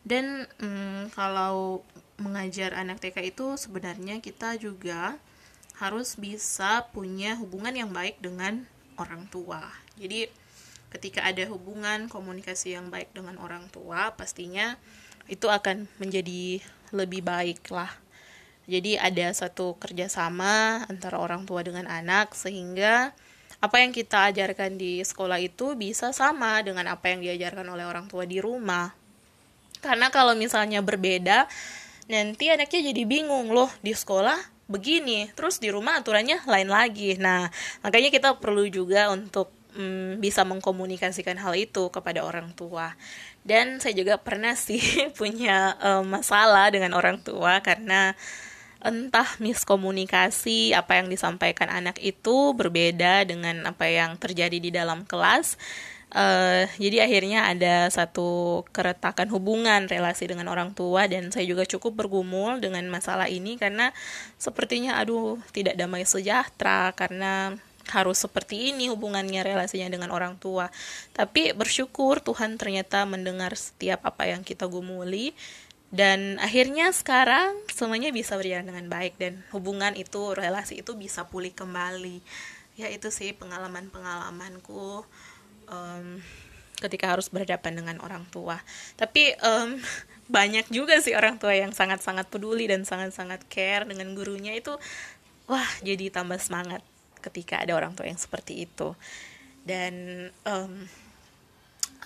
dan 0.04 0.52
hmm, 0.60 1.16
kalau 1.16 1.84
mengajar 2.20 2.76
anak 2.76 3.00
TK 3.00 3.34
itu 3.36 3.56
sebenarnya 3.56 4.20
kita 4.20 4.60
juga 4.60 5.16
harus 5.80 6.16
bisa 6.20 6.86
punya 6.94 7.36
hubungan 7.40 7.74
yang 7.74 7.90
baik 7.90 8.20
dengan 8.22 8.68
orang 9.00 9.26
tua. 9.32 9.64
Jadi 9.98 10.30
ketika 10.94 11.26
ada 11.26 11.42
hubungan 11.50 12.06
komunikasi 12.06 12.78
yang 12.78 12.94
baik 12.94 13.10
dengan 13.18 13.42
orang 13.42 13.66
tua 13.74 14.14
pastinya 14.14 14.78
itu 15.26 15.50
akan 15.50 15.90
menjadi 15.98 16.62
lebih 16.94 17.26
baik 17.26 17.66
lah. 17.74 17.90
Jadi 18.70 18.96
ada 18.96 19.34
satu 19.34 19.76
kerjasama 19.76 20.86
antara 20.88 21.20
orang 21.20 21.44
tua 21.44 21.66
dengan 21.66 21.90
anak 21.90 22.32
sehingga 22.38 23.12
apa 23.60 23.80
yang 23.80 23.92
kita 23.96 24.32
ajarkan 24.32 24.76
di 24.76 25.04
sekolah 25.04 25.40
itu 25.40 25.76
bisa 25.76 26.12
sama 26.16 26.60
dengan 26.64 26.92
apa 26.92 27.12
yang 27.12 27.24
diajarkan 27.24 27.68
oleh 27.72 27.88
orang 27.88 28.08
tua 28.08 28.24
di 28.24 28.40
rumah 28.40 29.03
karena 29.84 30.08
kalau 30.08 30.34
misalnya 30.34 30.80
berbeda 30.80 31.46
nanti 32.08 32.52
anaknya 32.52 32.92
jadi 32.92 33.04
bingung 33.04 33.52
loh 33.52 33.72
di 33.84 33.92
sekolah 33.92 34.40
begini 34.72 35.28
terus 35.36 35.60
di 35.60 35.68
rumah 35.70 36.00
aturannya 36.00 36.42
lain 36.48 36.70
lagi. 36.72 37.20
Nah 37.20 37.52
makanya 37.84 38.10
kita 38.10 38.40
perlu 38.40 38.66
juga 38.72 39.12
untuk 39.12 39.52
mm, 39.76 40.24
bisa 40.24 40.48
mengkomunikasikan 40.48 41.36
hal 41.38 41.54
itu 41.60 41.92
kepada 41.92 42.24
orang 42.24 42.56
tua. 42.56 42.96
Dan 43.44 43.84
saya 43.84 43.92
juga 43.92 44.16
pernah 44.16 44.56
sih 44.56 44.80
punya 45.20 45.76
um, 45.84 46.08
masalah 46.08 46.72
dengan 46.72 46.96
orang 46.96 47.20
tua 47.20 47.60
karena 47.60 48.16
entah 48.84 49.40
miskomunikasi 49.40 50.76
apa 50.76 51.00
yang 51.00 51.08
disampaikan 51.08 51.72
anak 51.72 52.04
itu 52.04 52.52
berbeda 52.52 53.24
dengan 53.24 53.64
apa 53.64 53.88
yang 53.88 54.20
terjadi 54.20 54.60
di 54.60 54.76
dalam 54.76 55.08
kelas 55.08 55.56
uh, 56.14 56.64
jadi 56.78 57.10
akhirnya 57.10 57.50
ada 57.50 57.90
satu 57.90 58.62
keretakan 58.72 59.28
hubungan 59.34 59.90
relasi 59.90 60.30
dengan 60.30 60.48
orang 60.48 60.72
tua 60.72 61.10
dan 61.10 61.34
saya 61.34 61.44
juga 61.50 61.66
cukup 61.66 62.06
bergumul 62.06 62.62
dengan 62.62 62.86
masalah 62.88 63.28
ini 63.28 63.58
karena 63.58 63.92
sepertinya 64.38 65.02
aduh 65.02 65.42
tidak 65.52 65.76
damai 65.76 66.06
sejahtera 66.06 66.94
karena 66.94 67.58
harus 67.92 68.24
seperti 68.24 68.72
ini 68.72 68.88
hubungannya 68.88 69.44
relasinya 69.44 69.92
dengan 69.92 70.16
orang 70.16 70.40
tua. 70.40 70.72
Tapi 71.12 71.52
bersyukur 71.52 72.24
Tuhan 72.24 72.56
ternyata 72.56 73.04
mendengar 73.04 73.52
setiap 73.60 74.08
apa 74.08 74.32
yang 74.32 74.40
kita 74.48 74.72
gumuli 74.72 75.36
dan 75.94 76.40
akhirnya 76.40 76.90
sekarang 76.90 77.54
semuanya 77.70 78.10
bisa 78.10 78.34
berjalan 78.40 78.66
dengan 78.66 78.88
baik 78.90 79.20
dan 79.20 79.44
hubungan 79.52 79.94
itu 80.00 80.34
relasi 80.34 80.80
itu 80.80 80.96
bisa 80.96 81.28
pulih 81.28 81.52
kembali. 81.52 82.24
Ya 82.80 82.90
itu 82.90 83.14
sih 83.14 83.36
pengalaman 83.36 83.94
pengalamanku 83.94 85.06
um, 85.70 86.20
ketika 86.80 87.16
harus 87.16 87.32
berhadapan 87.32 87.80
dengan 87.80 87.98
orang 88.04 88.28
tua. 88.30 88.60
Tapi 89.00 89.36
um, 89.40 89.80
banyak 90.36 90.68
juga 90.72 91.00
sih 91.04 91.16
orang 91.16 91.40
tua 91.40 91.56
yang 91.56 91.76
sangat-sangat 91.76 92.28
peduli 92.32 92.68
dan 92.68 92.88
sangat-sangat 92.88 93.44
care 93.52 93.84
dengan 93.84 94.16
gurunya 94.16 94.56
itu 94.56 94.72
wah 95.52 95.70
jadi 95.84 96.08
tambah 96.08 96.40
semangat 96.40 96.80
ketika 97.20 97.60
ada 97.60 97.76
orang 97.76 97.96
tua 97.96 98.08
yang 98.08 98.20
seperti 98.20 98.68
itu. 98.68 98.96
Dan 99.64 100.28
um, 100.44 100.88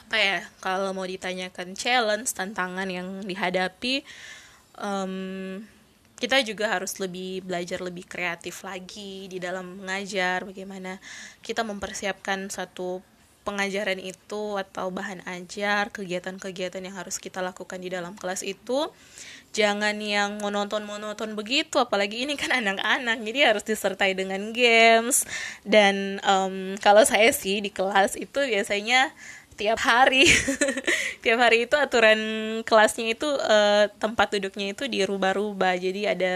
apa 0.07 0.17
ya 0.17 0.39
kalau 0.63 0.93
mau 0.93 1.03
ditanyakan 1.03 1.73
challenge 1.73 2.31
tantangan 2.31 2.87
yang 2.87 3.25
dihadapi 3.25 4.05
um, 4.79 5.59
kita 6.17 6.41
juga 6.41 6.73
harus 6.73 6.97
lebih 6.97 7.45
belajar 7.45 7.83
lebih 7.83 8.07
kreatif 8.07 8.65
lagi 8.65 9.29
di 9.29 9.37
dalam 9.37 9.83
mengajar 9.83 10.47
bagaimana 10.47 10.97
kita 11.45 11.61
mempersiapkan 11.61 12.49
satu 12.49 13.03
pengajaran 13.47 14.03
itu 14.03 14.59
atau 14.59 14.91
bahan 14.91 15.23
ajar 15.23 15.87
kegiatan-kegiatan 15.95 16.83
yang 16.83 16.99
harus 16.99 17.15
kita 17.15 17.39
lakukan 17.39 17.79
di 17.79 17.87
dalam 17.87 18.11
kelas 18.19 18.43
itu 18.43 18.91
jangan 19.55 19.95
yang 20.03 20.43
monoton-monoton 20.43 21.31
begitu 21.39 21.79
apalagi 21.79 22.27
ini 22.27 22.35
kan 22.35 22.51
anak-anak 22.51 23.23
jadi 23.23 23.55
harus 23.55 23.63
disertai 23.63 24.11
dengan 24.11 24.51
games. 24.51 25.23
Dan 25.63 26.19
um, 26.27 26.75
kalau 26.83 27.07
saya 27.07 27.31
sih 27.31 27.63
di 27.63 27.71
kelas 27.71 28.19
itu 28.19 28.43
biasanya 28.43 29.15
tiap 29.57 29.81
hari 29.81 30.29
tiap 31.25 31.41
hari 31.41 31.65
itu 31.65 31.73
aturan 31.73 32.19
kelasnya 32.61 33.17
itu 33.17 33.25
uh, 33.25 33.89
tempat 33.97 34.37
duduknya 34.37 34.77
itu 34.77 34.85
dirubah-rubah 34.85 35.73
jadi 35.81 36.13
ada 36.13 36.33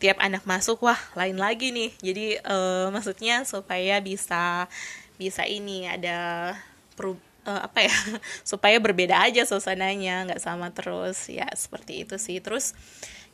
tiap 0.00 0.16
anak 0.20 0.44
masuk 0.44 0.84
wah 0.84 0.98
lain 1.16 1.40
lagi 1.40 1.72
nih. 1.72 1.90
Jadi 2.00 2.26
uh, 2.44 2.92
maksudnya 2.92 3.44
supaya 3.48 4.00
bisa 4.00 4.68
bisa 5.16 5.44
ini 5.48 5.88
ada 5.88 6.52
per, 6.96 7.16
uh, 7.48 7.60
apa 7.66 7.84
ya 7.84 7.96
supaya 8.50 8.76
berbeda 8.80 9.20
aja 9.24 9.44
suasananya 9.44 10.30
nggak 10.30 10.42
sama 10.42 10.72
terus. 10.72 11.28
Ya 11.28 11.48
seperti 11.52 12.04
itu 12.04 12.16
sih. 12.20 12.40
Terus 12.40 12.76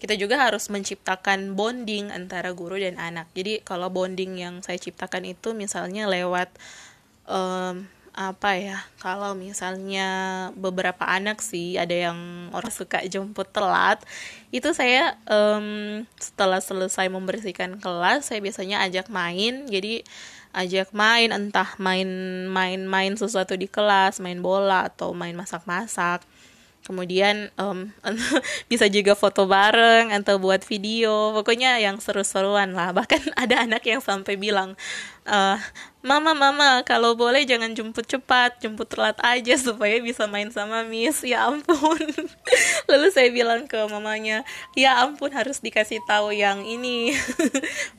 kita 0.02 0.18
juga 0.18 0.34
harus 0.34 0.66
menciptakan 0.66 1.54
bonding 1.54 2.10
antara 2.10 2.50
guru 2.50 2.74
dan 2.74 2.98
anak. 2.98 3.30
Jadi 3.38 3.62
kalau 3.62 3.86
bonding 3.86 4.34
yang 4.34 4.58
saya 4.58 4.74
ciptakan 4.74 5.30
itu 5.30 5.54
misalnya 5.54 6.10
lewat 6.10 6.50
um, 7.30 7.86
apa 8.12 8.60
ya 8.60 8.76
kalau 9.00 9.32
misalnya 9.32 10.08
beberapa 10.52 11.00
anak 11.08 11.40
sih 11.40 11.80
ada 11.80 12.12
yang 12.12 12.52
orang 12.52 12.68
suka 12.68 13.00
jemput 13.08 13.48
telat 13.56 14.04
itu 14.52 14.68
saya 14.76 15.16
um, 15.24 16.04
setelah 16.20 16.60
selesai 16.60 17.08
membersihkan 17.08 17.80
kelas 17.80 18.28
saya 18.28 18.44
biasanya 18.44 18.84
ajak 18.84 19.08
main. 19.08 19.64
Jadi 19.70 20.04
ajak 20.52 20.92
main 20.92 21.32
entah 21.32 21.76
main 21.80 22.08
main 22.48 22.84
main 22.84 23.12
sesuatu 23.16 23.56
di 23.56 23.64
kelas 23.64 24.20
main 24.20 24.38
bola 24.40 24.88
atau 24.88 25.16
main 25.16 25.32
masak-masak. 25.32 26.24
Kemudian 26.82 27.46
um, 27.62 27.94
bisa 28.70 28.90
juga 28.90 29.14
foto 29.14 29.46
bareng 29.46 30.10
atau 30.12 30.36
buat 30.42 30.66
video. 30.66 31.30
Pokoknya 31.30 31.78
yang 31.78 32.02
seru-seruan 32.02 32.74
lah. 32.74 32.90
Bahkan 32.90 33.32
ada 33.42 33.62
anak 33.62 33.86
yang 33.86 34.02
sampai 34.02 34.34
bilang 34.34 34.74
uh, 35.26 35.58
mama 36.02 36.34
mama 36.34 36.82
kalau 36.82 37.14
boleh 37.14 37.46
jangan 37.46 37.70
jemput 37.70 38.02
cepat 38.02 38.58
jemput 38.58 38.90
telat 38.90 39.14
aja 39.22 39.54
supaya 39.54 40.02
bisa 40.02 40.26
main 40.26 40.50
sama 40.50 40.82
miss. 40.82 41.22
Ya 41.22 41.46
ampun. 41.46 42.02
Lalu 42.90 43.06
saya 43.14 43.28
bilang 43.30 43.70
ke 43.70 43.78
mamanya 43.86 44.42
ya 44.74 45.02
ampun 45.02 45.30
harus 45.30 45.62
dikasih 45.62 46.02
tahu 46.06 46.34
yang 46.34 46.66
ini. 46.66 47.14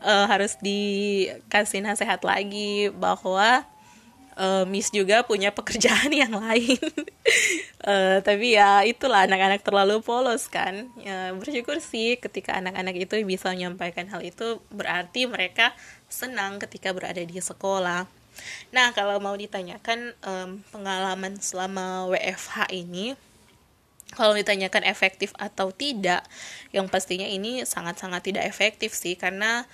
Uh, 0.03 0.25
harus 0.31 0.59
dikasih 0.59 1.83
nasihat 1.83 2.19
lagi 2.23 2.91
bahwa 2.91 3.63
uh, 4.37 4.63
Miss 4.65 4.89
juga 4.89 5.21
punya 5.25 5.53
pekerjaan 5.53 6.09
yang 6.25 6.33
lain. 6.33 6.79
Uh, 7.83 8.19
tapi 8.23 8.55
ya 8.55 8.83
itulah 8.87 9.25
anak-anak 9.25 9.61
terlalu 9.61 9.99
polos 10.01 10.49
kan. 10.49 10.89
Ya, 10.99 11.33
bersyukur 11.35 11.79
sih 11.79 12.17
ketika 12.17 12.57
anak-anak 12.57 12.95
itu 12.97 13.15
bisa 13.25 13.51
menyampaikan 13.53 14.09
hal 14.09 14.21
itu 14.23 14.61
berarti 14.73 15.29
mereka 15.29 15.73
senang 16.13 16.61
ketika 16.61 16.93
berada 16.93 17.19
di 17.25 17.33
sekolah. 17.41 18.05
Nah 18.69 18.87
kalau 18.93 19.17
mau 19.17 19.33
ditanyakan 19.33 20.13
um, 20.21 20.49
pengalaman 20.69 21.41
selama 21.41 22.05
WFH 22.13 22.69
ini 22.69 23.17
kalau 24.13 24.37
ditanyakan 24.37 24.85
efektif 24.85 25.33
atau 25.41 25.73
tidak, 25.73 26.21
yang 26.69 26.85
pastinya 26.85 27.25
ini 27.25 27.65
sangat-sangat 27.65 28.21
tidak 28.21 28.45
efektif 28.45 28.93
sih 28.93 29.17
karena 29.17 29.65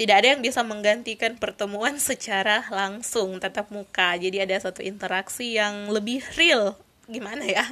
tidak 0.00 0.24
ada 0.24 0.32
yang 0.32 0.40
bisa 0.40 0.64
menggantikan 0.64 1.36
pertemuan 1.36 2.00
secara 2.08 2.64
langsung 2.72 3.36
tatap 3.36 3.68
muka. 3.68 4.16
Jadi 4.16 4.40
ada 4.40 4.56
satu 4.56 4.80
interaksi 4.80 5.60
yang 5.60 5.92
lebih 5.92 6.24
real. 6.40 6.80
Gimana 7.04 7.44
ya 7.44 7.68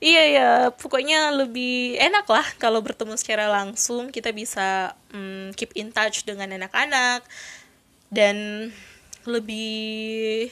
iya 0.00 0.22
ya 0.32 0.48
pokoknya 0.72 1.30
lebih 1.36 2.00
enak 2.00 2.26
lah 2.26 2.46
kalau 2.56 2.80
bertemu 2.80 3.14
secara 3.20 3.46
langsung. 3.46 4.08
Kita 4.08 4.32
bisa 4.32 4.96
um, 5.12 5.52
keep 5.54 5.76
in 5.76 5.92
touch 5.92 6.24
dengan 6.24 6.50
anak-anak. 6.56 7.22
Dan 8.10 8.68
lebih 9.28 10.50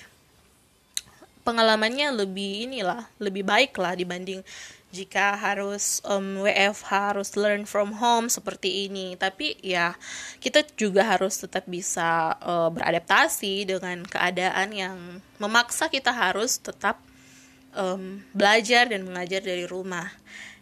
pengalamannya 1.43 2.13
lebih 2.13 2.69
inilah 2.69 3.09
lebih 3.17 3.41
baik 3.41 3.73
lah 3.81 3.97
dibanding 3.97 4.45
jika 4.89 5.37
harus 5.37 6.01
um, 6.05 6.45
WFH 6.45 7.13
harus 7.13 7.37
learn 7.37 7.69
from 7.69 7.97
home 7.97 8.33
seperti 8.33 8.89
ini. 8.89 9.17
Tapi 9.17 9.57
ya 9.61 9.97
kita 10.41 10.65
juga 10.77 11.05
harus 11.05 11.41
tetap 11.41 11.69
bisa 11.69 12.37
uh, 12.41 12.73
beradaptasi 12.73 13.69
dengan 13.69 14.05
keadaan 14.09 14.73
yang 14.73 14.97
memaksa 15.37 15.93
kita 15.93 16.13
harus 16.13 16.57
tetap 16.61 17.01
um, 17.75 18.23
belajar 18.33 18.89
dan 18.89 19.05
mengajar 19.05 19.43
dari 19.45 19.65
rumah. 19.69 20.09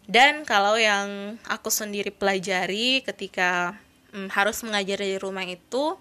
Dan 0.06 0.46
kalau 0.46 0.78
yang 0.78 1.34
aku 1.50 1.66
sendiri 1.66 2.14
pelajari 2.14 3.02
ketika 3.02 3.74
um, 4.14 4.30
harus 4.30 4.62
mengajar 4.62 5.02
dari 5.02 5.18
rumah 5.18 5.42
itu 5.42 5.98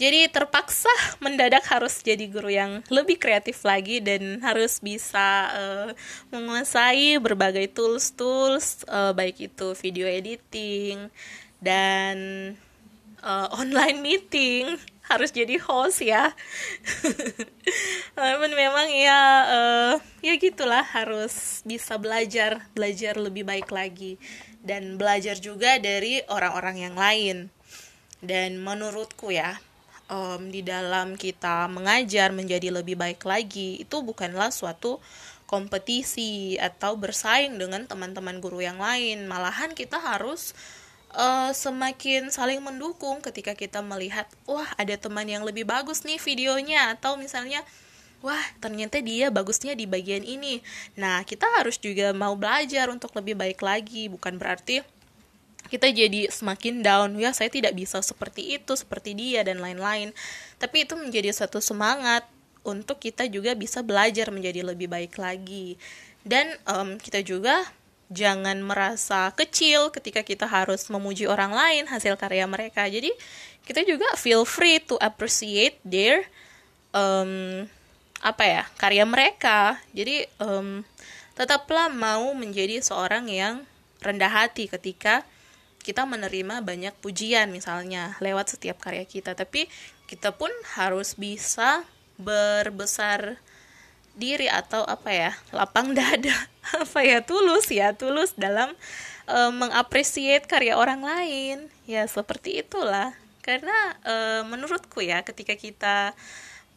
jadi 0.00 0.32
terpaksa 0.32 0.88
mendadak 1.24 1.60
harus 1.68 2.00
jadi 2.00 2.24
guru 2.32 2.48
yang 2.48 2.80
lebih 2.88 3.20
kreatif 3.20 3.60
lagi 3.68 4.00
dan 4.00 4.40
harus 4.40 4.80
bisa 4.80 5.52
uh, 5.52 5.88
menguasai 6.32 7.20
berbagai 7.20 7.68
tools-tools 7.76 8.88
uh, 8.88 9.12
baik 9.12 9.52
itu 9.52 9.76
video 9.76 10.08
editing 10.08 11.12
dan 11.60 12.16
uh, 13.20 13.52
online 13.60 14.00
meeting 14.00 14.80
harus 15.10 15.34
jadi 15.34 15.58
host 15.58 16.06
ya. 16.06 16.30
Namun 18.18 18.54
memang 18.54 18.86
ya 18.94 19.20
uh, 19.50 19.94
ya 20.22 20.38
gitulah 20.38 20.86
harus 20.86 21.66
bisa 21.66 21.98
belajar, 21.98 22.62
belajar 22.72 23.18
lebih 23.18 23.42
baik 23.42 23.74
lagi 23.74 24.16
dan 24.62 24.94
belajar 24.94 25.34
juga 25.42 25.82
dari 25.82 26.22
orang-orang 26.30 26.76
yang 26.78 26.94
lain. 26.94 27.36
Dan 28.22 28.60
menurutku 28.60 29.32
ya, 29.32 29.58
um, 30.10 30.50
di 30.50 30.60
dalam 30.60 31.14
kita 31.14 31.70
mengajar 31.70 32.34
menjadi 32.34 32.74
lebih 32.82 32.98
baik 32.98 33.22
lagi 33.24 33.80
itu 33.80 34.02
bukanlah 34.02 34.50
suatu 34.50 34.98
kompetisi 35.46 36.54
atau 36.58 36.94
bersaing 36.94 37.58
dengan 37.58 37.82
teman-teman 37.86 38.38
guru 38.38 38.62
yang 38.62 38.78
lain 38.78 39.26
malahan 39.26 39.74
kita 39.74 39.98
harus 39.98 40.54
semakin 41.50 42.30
saling 42.30 42.62
mendukung 42.62 43.18
ketika 43.18 43.52
kita 43.58 43.82
melihat 43.82 44.30
wah 44.46 44.66
ada 44.78 44.94
teman 44.94 45.26
yang 45.26 45.42
lebih 45.42 45.66
bagus 45.66 46.06
nih 46.06 46.18
videonya. 46.22 46.94
Atau 46.94 47.18
misalnya 47.18 47.66
wah 48.20 48.40
ternyata 48.62 49.00
dia 49.02 49.28
bagusnya 49.28 49.74
di 49.74 49.84
bagian 49.90 50.22
ini. 50.22 50.62
Nah 50.94 51.26
kita 51.26 51.46
harus 51.58 51.76
juga 51.80 52.14
mau 52.14 52.36
belajar 52.38 52.88
untuk 52.88 53.10
lebih 53.18 53.34
baik 53.34 53.60
lagi. 53.60 54.06
Bukan 54.06 54.38
berarti 54.38 54.86
kita 55.70 55.90
jadi 55.90 56.30
semakin 56.30 56.82
down. 56.82 57.18
Ya 57.18 57.34
saya 57.34 57.50
tidak 57.50 57.74
bisa 57.74 58.02
seperti 58.02 58.58
itu 58.58 58.72
seperti 58.78 59.14
dia 59.14 59.42
dan 59.42 59.58
lain-lain. 59.58 60.14
Tapi 60.58 60.86
itu 60.86 60.94
menjadi 60.94 61.34
satu 61.34 61.58
semangat 61.58 62.26
untuk 62.60 63.00
kita 63.00 63.24
juga 63.26 63.56
bisa 63.56 63.80
belajar 63.80 64.28
menjadi 64.28 64.62
lebih 64.62 64.86
baik 64.90 65.16
lagi. 65.16 65.80
Dan 66.20 66.52
um, 66.68 67.00
kita 67.00 67.24
juga 67.24 67.64
jangan 68.10 68.58
merasa 68.60 69.30
kecil 69.38 69.94
ketika 69.94 70.26
kita 70.26 70.44
harus 70.50 70.90
memuji 70.90 71.30
orang 71.30 71.54
lain 71.54 71.86
hasil 71.86 72.18
karya 72.18 72.44
mereka. 72.50 72.84
Jadi 72.90 73.14
kita 73.62 73.86
juga 73.86 74.10
feel 74.18 74.42
free 74.42 74.82
to 74.82 74.98
appreciate 74.98 75.78
their 75.86 76.26
um, 76.90 77.64
apa 78.20 78.44
ya 78.44 78.62
karya 78.76 79.06
mereka. 79.06 79.78
Jadi 79.94 80.26
um, 80.42 80.82
tetaplah 81.38 81.86
mau 81.88 82.34
menjadi 82.34 82.82
seorang 82.82 83.30
yang 83.30 83.54
rendah 84.02 84.28
hati 84.28 84.66
ketika 84.66 85.22
kita 85.80 86.04
menerima 86.04 86.60
banyak 86.60 86.92
pujian 87.00 87.48
misalnya 87.48 88.18
lewat 88.18 88.58
setiap 88.58 88.82
karya 88.82 89.06
kita. 89.06 89.38
Tapi 89.38 89.70
kita 90.10 90.34
pun 90.34 90.50
harus 90.76 91.14
bisa 91.14 91.86
berbesar 92.20 93.40
diri 94.16 94.50
atau 94.50 94.82
apa 94.86 95.10
ya 95.10 95.30
lapang 95.54 95.94
dada. 95.98 96.34
Apa 96.70 97.02
ya 97.02 97.24
tulus 97.24 97.66
ya 97.72 97.96
tulus 97.96 98.36
dalam 98.36 98.70
e, 99.26 99.38
mengapresiasi 99.54 100.46
karya 100.46 100.74
orang 100.76 101.02
lain. 101.02 101.70
Ya 101.86 102.06
seperti 102.06 102.62
itulah. 102.62 103.14
Karena 103.40 103.96
e, 104.04 104.14
menurutku 104.46 105.00
ya 105.00 105.24
ketika 105.24 105.56
kita 105.56 106.12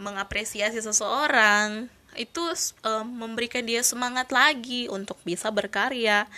mengapresiasi 0.01 0.81
seseorang 0.81 1.91
itu 2.17 2.43
e, 2.85 2.91
memberikan 3.05 3.65
dia 3.65 3.81
semangat 3.81 4.29
lagi 4.29 4.89
untuk 4.89 5.17
bisa 5.25 5.49
berkarya 5.49 6.29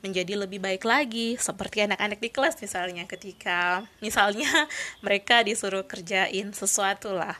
menjadi 0.00 0.36
lebih 0.36 0.60
baik 0.60 0.84
lagi. 0.84 1.36
Seperti 1.36 1.86
anak-anak 1.86 2.18
di 2.20 2.30
kelas 2.32 2.56
misalnya 2.60 3.04
ketika 3.06 3.84
misalnya 4.04 4.48
mereka 5.04 5.44
disuruh 5.44 5.84
kerjain 5.86 6.52
sesuatu 6.52 7.14
lah. 7.14 7.36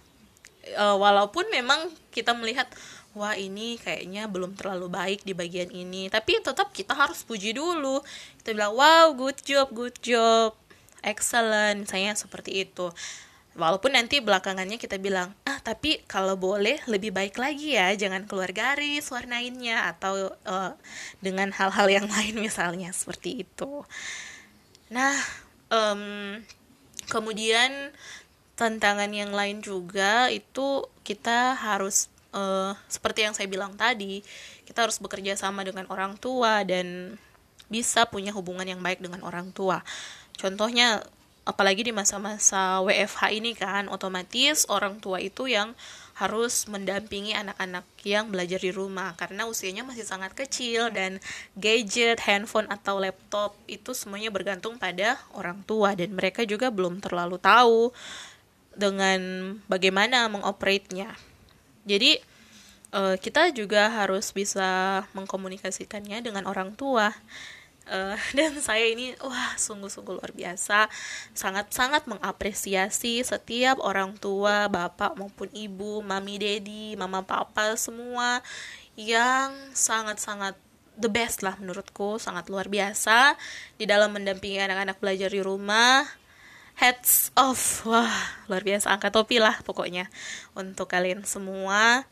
E, 0.64 0.84
walaupun 0.96 1.48
memang 1.50 1.90
kita 2.14 2.36
melihat 2.36 2.68
wah 3.20 3.36
ini 3.36 3.76
kayaknya 3.76 4.24
belum 4.24 4.56
terlalu 4.56 4.88
baik 4.88 5.20
di 5.28 5.36
bagian 5.36 5.68
ini. 5.68 6.08
Tapi 6.08 6.40
tetap 6.40 6.72
kita 6.72 6.96
harus 6.96 7.20
puji 7.20 7.52
dulu. 7.52 8.00
Kita 8.40 8.56
bilang 8.56 8.72
wow 8.72 9.12
good 9.12 9.36
job 9.44 9.68
good 9.76 9.92
job. 10.00 10.56
Excellent. 11.04 11.84
Misalnya 11.84 12.16
seperti 12.16 12.64
itu. 12.64 12.88
Walaupun 13.60 13.92
nanti 13.92 14.24
belakangannya 14.24 14.80
kita 14.80 14.96
bilang 14.96 15.36
ah 15.44 15.60
tapi 15.60 16.00
kalau 16.08 16.40
boleh 16.40 16.80
lebih 16.88 17.12
baik 17.12 17.36
lagi 17.36 17.76
ya 17.76 17.92
jangan 17.92 18.24
keluar 18.24 18.48
garis 18.56 19.04
warnainnya 19.12 19.84
atau 19.90 20.32
uh, 20.48 20.72
dengan 21.20 21.52
hal-hal 21.52 21.92
yang 21.92 22.06
lain 22.16 22.40
misalnya 22.40 22.88
seperti 22.96 23.44
itu. 23.44 23.84
Nah 24.88 25.12
um, 25.68 26.40
kemudian 27.12 27.92
tantangan 28.54 29.10
yang 29.10 29.32
lain 29.32 29.64
juga 29.64 30.28
itu 30.28 30.84
kita 31.00 31.56
harus 31.56 32.12
uh, 32.34 32.72
seperti 32.90 33.26
yang 33.26 33.34
saya 33.34 33.46
bilang 33.50 33.74
tadi 33.74 34.22
kita 34.66 34.86
harus 34.86 34.98
bekerja 35.02 35.34
sama 35.34 35.66
dengan 35.66 35.86
orang 35.90 36.14
tua 36.18 36.62
dan 36.62 37.18
bisa 37.70 38.06
punya 38.06 38.34
hubungan 38.34 38.66
yang 38.66 38.82
baik 38.82 38.98
dengan 38.98 39.22
orang 39.22 39.54
tua. 39.54 39.82
Contohnya 40.34 41.06
apalagi 41.48 41.86
di 41.86 41.92
masa-masa 41.94 42.78
WFH 42.84 43.22
ini 43.32 43.56
kan 43.56 43.88
otomatis 43.88 44.68
orang 44.68 45.00
tua 45.00 45.18
itu 45.22 45.48
yang 45.50 45.72
harus 46.20 46.68
mendampingi 46.68 47.32
anak-anak 47.32 47.86
yang 48.04 48.28
belajar 48.28 48.60
di 48.60 48.68
rumah. 48.68 49.16
Karena 49.16 49.48
usianya 49.48 49.88
masih 49.88 50.04
sangat 50.04 50.36
kecil 50.36 50.92
dan 50.92 51.16
gadget, 51.56 52.20
handphone 52.28 52.68
atau 52.68 53.00
laptop 53.00 53.56
itu 53.64 53.96
semuanya 53.96 54.28
bergantung 54.28 54.76
pada 54.76 55.16
orang 55.32 55.64
tua. 55.64 55.96
Dan 55.96 56.12
mereka 56.12 56.44
juga 56.44 56.68
belum 56.68 57.00
terlalu 57.00 57.40
tahu 57.40 57.88
dengan 58.76 59.20
bagaimana 59.64 60.28
mengoperate-nya. 60.28 61.29
Jadi 61.88 62.20
eh, 62.94 63.16
kita 63.20 63.50
juga 63.54 63.88
harus 63.90 64.34
bisa 64.34 65.02
mengkomunikasikannya 65.16 66.20
dengan 66.24 66.44
orang 66.48 66.74
tua. 66.74 67.14
Uh, 67.90 68.14
dan 68.38 68.54
saya 68.62 68.86
ini 68.86 69.18
wah 69.18 69.58
sungguh-sungguh 69.58 70.14
luar 70.14 70.30
biasa. 70.30 70.86
Sangat-sangat 71.34 72.06
mengapresiasi 72.06 73.24
setiap 73.26 73.82
orang 73.82 74.14
tua 74.14 74.70
bapak 74.70 75.18
maupun 75.18 75.50
ibu 75.50 75.98
mami 75.98 76.38
dedi 76.38 76.94
mama 76.94 77.26
papa 77.26 77.74
semua 77.74 78.46
yang 78.94 79.50
sangat-sangat 79.74 80.54
the 81.00 81.10
best 81.10 81.42
lah 81.42 81.58
menurutku. 81.58 82.20
Sangat 82.22 82.46
luar 82.46 82.70
biasa. 82.70 83.34
Di 83.74 83.90
dalam 83.90 84.14
mendampingi 84.14 84.62
anak-anak 84.62 85.02
belajar 85.02 85.32
di 85.32 85.42
rumah 85.42 86.06
heads 86.80 87.28
off 87.36 87.84
wah 87.84 88.08
luar 88.48 88.64
biasa 88.64 88.88
angkat 88.88 89.12
topi 89.12 89.36
lah 89.36 89.60
pokoknya 89.60 90.08
untuk 90.56 90.88
kalian 90.88 91.28
semua 91.28 92.08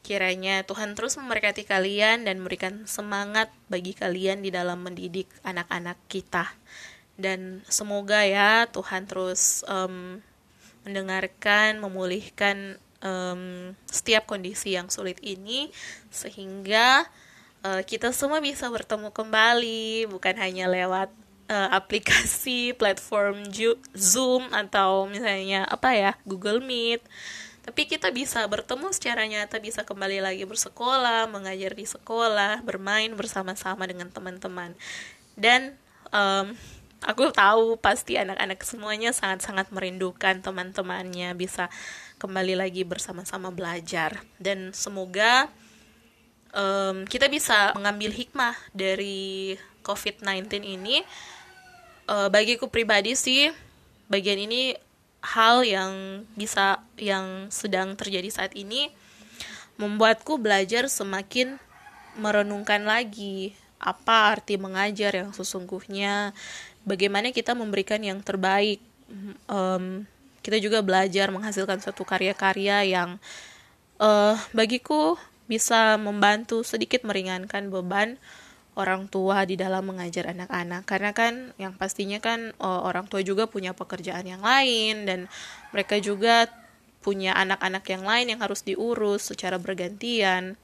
Kiranya 0.00 0.64
Tuhan 0.64 0.96
terus 0.96 1.20
memberkati 1.20 1.68
kalian 1.68 2.24
dan 2.24 2.40
memberikan 2.40 2.88
semangat 2.88 3.52
bagi 3.68 3.92
kalian 3.92 4.40
di 4.40 4.48
dalam 4.48 4.80
mendidik 4.80 5.28
anak-anak 5.44 6.00
kita. 6.08 6.48
Dan 7.20 7.60
semoga 7.68 8.24
ya 8.24 8.64
Tuhan 8.72 9.04
terus 9.04 9.60
um, 9.68 10.24
mendengarkan, 10.88 11.76
memulihkan 11.84 12.80
um, 13.04 13.76
setiap 13.84 14.24
kondisi 14.24 14.72
yang 14.72 14.88
sulit 14.88 15.20
ini 15.20 15.68
sehingga 16.08 17.04
uh, 17.60 17.84
kita 17.84 18.08
semua 18.16 18.40
bisa 18.40 18.72
bertemu 18.72 19.12
kembali 19.12 20.08
bukan 20.08 20.34
hanya 20.40 20.64
lewat 20.64 21.12
uh, 21.50 21.68
aplikasi 21.74 22.70
platform 22.80 23.50
Zoom 23.98 24.46
atau 24.54 25.10
misalnya 25.10 25.66
apa 25.66 25.90
ya 25.92 26.12
Google 26.22 26.62
Meet. 26.62 27.02
Tapi 27.60 27.84
kita 27.84 28.08
bisa 28.08 28.40
bertemu 28.48 28.88
secara 28.94 29.28
nyata 29.28 29.60
bisa 29.60 29.84
kembali 29.84 30.24
lagi 30.24 30.48
bersekolah 30.48 31.28
mengajar 31.28 31.76
di 31.76 31.84
sekolah 31.84 32.64
bermain 32.64 33.12
bersama-sama 33.12 33.84
dengan 33.84 34.08
teman-teman. 34.08 34.72
Dan 35.36 35.76
um, 36.08 36.56
aku 37.04 37.28
tahu 37.30 37.76
pasti 37.76 38.16
anak-anak 38.16 38.64
semuanya 38.64 39.12
sangat-sangat 39.12 39.68
merindukan 39.76 40.40
teman-temannya 40.40 41.36
bisa 41.36 41.68
kembali 42.16 42.56
lagi 42.56 42.82
bersama-sama 42.82 43.52
belajar. 43.52 44.24
Dan 44.40 44.72
semoga 44.72 45.52
um, 46.56 47.04
kita 47.04 47.28
bisa 47.28 47.76
mengambil 47.76 48.08
hikmah 48.08 48.56
dari 48.72 49.60
COVID-19 49.84 50.64
ini 50.64 51.04
uh, 52.10 52.28
bagiku 52.28 52.66
pribadi 52.66 53.14
sih 53.14 53.54
bagian 54.10 54.42
ini 54.42 54.74
hal 55.22 55.62
yang 55.62 56.26
bisa 56.34 56.82
yang 56.98 57.46
sedang 57.54 57.94
terjadi 57.94 58.26
saat 58.28 58.52
ini 58.58 58.90
membuatku 59.78 60.36
belajar 60.36 60.90
semakin 60.90 61.56
merenungkan 62.18 62.82
lagi 62.84 63.54
apa 63.80 64.36
arti 64.36 64.60
mengajar 64.60 65.16
yang 65.16 65.32
sesungguhnya 65.32 66.36
bagaimana 66.84 67.32
kita 67.32 67.56
memberikan 67.56 68.02
yang 68.04 68.20
terbaik. 68.20 68.82
Um, 69.48 70.04
kita 70.40 70.56
juga 70.56 70.80
belajar 70.80 71.28
menghasilkan 71.28 71.84
suatu 71.84 72.04
karya-karya 72.04 72.96
yang 72.96 73.10
uh, 74.00 74.36
bagiku 74.56 75.20
bisa 75.44 75.98
membantu 76.00 76.62
sedikit 76.64 77.04
meringankan 77.04 77.68
beban 77.68 78.16
orang 78.78 79.10
tua 79.10 79.42
di 79.46 79.58
dalam 79.58 79.86
mengajar 79.86 80.30
anak-anak. 80.30 80.86
Karena 80.86 81.10
kan 81.10 81.54
yang 81.58 81.74
pastinya 81.74 82.22
kan 82.22 82.54
uh, 82.62 82.86
orang 82.86 83.10
tua 83.10 83.22
juga 83.24 83.50
punya 83.50 83.74
pekerjaan 83.74 84.26
yang 84.26 84.42
lain 84.42 85.06
dan 85.06 85.20
mereka 85.74 85.98
juga 85.98 86.46
punya 87.00 87.32
anak-anak 87.32 87.84
yang 87.88 88.04
lain 88.04 88.26
yang 88.36 88.40
harus 88.44 88.62
diurus 88.62 89.32
secara 89.32 89.56
bergantian. 89.56 90.54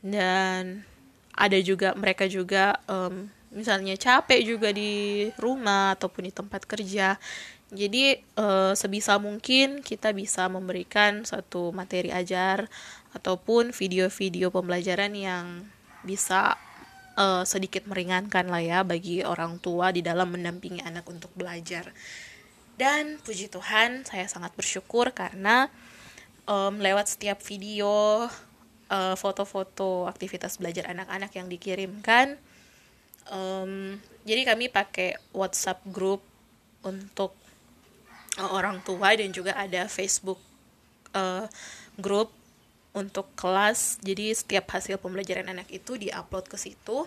Dan 0.00 0.88
ada 1.36 1.58
juga 1.60 1.92
mereka 1.96 2.24
juga 2.24 2.80
um, 2.88 3.28
misalnya 3.50 3.98
capek 3.98 4.40
juga 4.46 4.70
di 4.70 5.26
rumah 5.36 5.98
ataupun 5.98 6.30
di 6.30 6.32
tempat 6.32 6.64
kerja. 6.64 7.18
Jadi 7.70 8.18
uh, 8.34 8.74
sebisa 8.74 9.14
mungkin 9.22 9.78
kita 9.78 10.10
bisa 10.10 10.50
memberikan 10.50 11.22
satu 11.22 11.70
materi 11.70 12.10
ajar 12.10 12.66
ataupun 13.14 13.70
video-video 13.70 14.50
pembelajaran 14.50 15.14
yang 15.14 15.70
bisa 16.02 16.58
uh, 17.20 17.44
sedikit 17.44 17.84
meringankan 17.84 18.48
lah 18.48 18.64
ya 18.64 18.80
bagi 18.80 19.20
orang 19.20 19.60
tua 19.60 19.92
di 19.92 20.00
dalam 20.00 20.32
mendampingi 20.32 20.80
anak 20.80 21.04
untuk 21.04 21.28
belajar. 21.36 21.92
Dan 22.80 23.20
puji 23.20 23.52
Tuhan, 23.52 24.08
saya 24.08 24.24
sangat 24.24 24.56
bersyukur 24.56 25.12
karena 25.12 25.68
um, 26.48 26.80
lewat 26.80 27.12
setiap 27.12 27.44
video, 27.44 28.24
uh, 28.88 29.14
foto-foto 29.20 30.08
aktivitas 30.08 30.56
belajar 30.56 30.88
anak-anak 30.88 31.28
yang 31.36 31.52
dikirimkan, 31.52 32.40
um, 33.28 34.00
jadi 34.24 34.48
kami 34.48 34.72
pakai 34.72 35.20
WhatsApp 35.36 35.84
group 35.92 36.24
untuk 36.80 37.36
uh, 38.40 38.50
orang 38.56 38.80
tua 38.80 39.12
dan 39.12 39.28
juga 39.28 39.52
ada 39.60 39.84
Facebook 39.92 40.40
uh, 41.12 41.44
group 42.00 42.32
untuk 42.92 43.30
kelas. 43.38 43.98
Jadi 44.02 44.34
setiap 44.34 44.70
hasil 44.74 44.98
pembelajaran 44.98 45.46
anak 45.50 45.70
itu 45.70 45.96
diupload 45.96 46.50
ke 46.50 46.56
situ. 46.58 47.06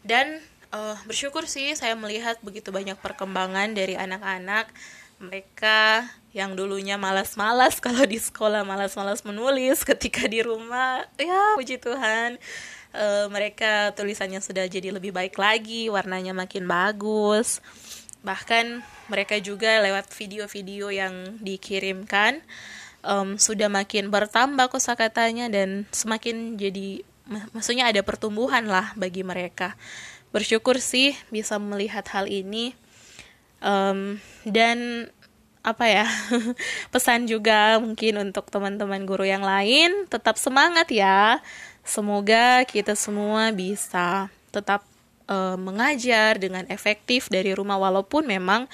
Dan 0.00 0.40
uh, 0.72 0.96
bersyukur 1.04 1.44
sih 1.44 1.74
saya 1.76 1.98
melihat 1.98 2.38
begitu 2.40 2.70
banyak 2.70 2.96
perkembangan 2.98 3.74
dari 3.74 3.98
anak-anak. 3.98 4.70
Mereka 5.20 6.08
yang 6.32 6.54
dulunya 6.56 6.96
malas-malas 6.96 7.78
kalau 7.84 8.06
di 8.06 8.16
sekolah 8.16 8.62
malas-malas 8.62 9.26
menulis 9.26 9.82
ketika 9.82 10.24
di 10.30 10.40
rumah 10.40 11.02
ya 11.18 11.58
puji 11.58 11.82
Tuhan 11.82 12.38
uh, 12.94 13.26
mereka 13.30 13.90
tulisannya 13.94 14.38
sudah 14.38 14.66
jadi 14.66 14.94
lebih 14.94 15.10
baik 15.14 15.36
lagi 15.38 15.90
warnanya 15.90 16.34
makin 16.34 16.66
bagus. 16.66 17.62
Bahkan 18.20 18.84
mereka 19.08 19.40
juga 19.40 19.80
lewat 19.80 20.12
video-video 20.12 20.92
yang 20.92 21.40
dikirimkan 21.40 22.44
um, 23.04 23.36
sudah 23.36 23.68
makin 23.68 24.08
bertambah 24.08 24.68
kosakatanya 24.72 25.48
dan 25.52 25.88
semakin 25.92 26.56
jadi 26.56 27.04
maksudnya 27.54 27.86
ada 27.88 28.02
pertumbuhan 28.02 28.66
lah 28.66 28.92
bagi 28.98 29.22
mereka. 29.22 29.78
Bersyukur 30.30 30.78
sih 30.78 31.14
bisa 31.30 31.58
melihat 31.58 32.06
hal 32.10 32.26
ini. 32.30 32.74
Um, 33.60 34.16
dan 34.48 35.10
apa 35.60 35.84
ya 35.84 36.08
pesan 36.92 37.28
juga 37.28 37.76
mungkin 37.76 38.16
untuk 38.16 38.48
teman-teman 38.48 39.04
guru 39.04 39.28
yang 39.28 39.44
lain 39.44 40.08
tetap 40.08 40.40
semangat 40.40 40.88
ya. 40.90 41.38
Semoga 41.84 42.64
kita 42.68 42.96
semua 42.96 43.50
bisa 43.52 44.28
tetap 44.52 44.84
uh, 45.30 45.56
mengajar 45.56 46.36
dengan 46.36 46.66
efektif 46.68 47.30
dari 47.30 47.54
rumah 47.54 47.78
walaupun 47.78 48.26
memang 48.26 48.66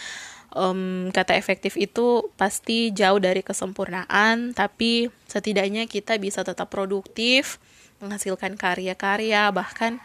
um, 0.56 1.12
kata 1.12 1.36
efektif 1.36 1.76
itu 1.76 2.32
pasti 2.40 2.90
jauh 2.90 3.20
dari 3.20 3.44
kesempurnaan, 3.44 4.56
tapi 4.56 5.12
setidaknya 5.28 5.84
kita 5.84 6.16
bisa 6.16 6.40
tetap 6.40 6.72
produktif, 6.72 7.60
menghasilkan 8.00 8.56
karya-karya, 8.56 9.52
bahkan 9.52 10.00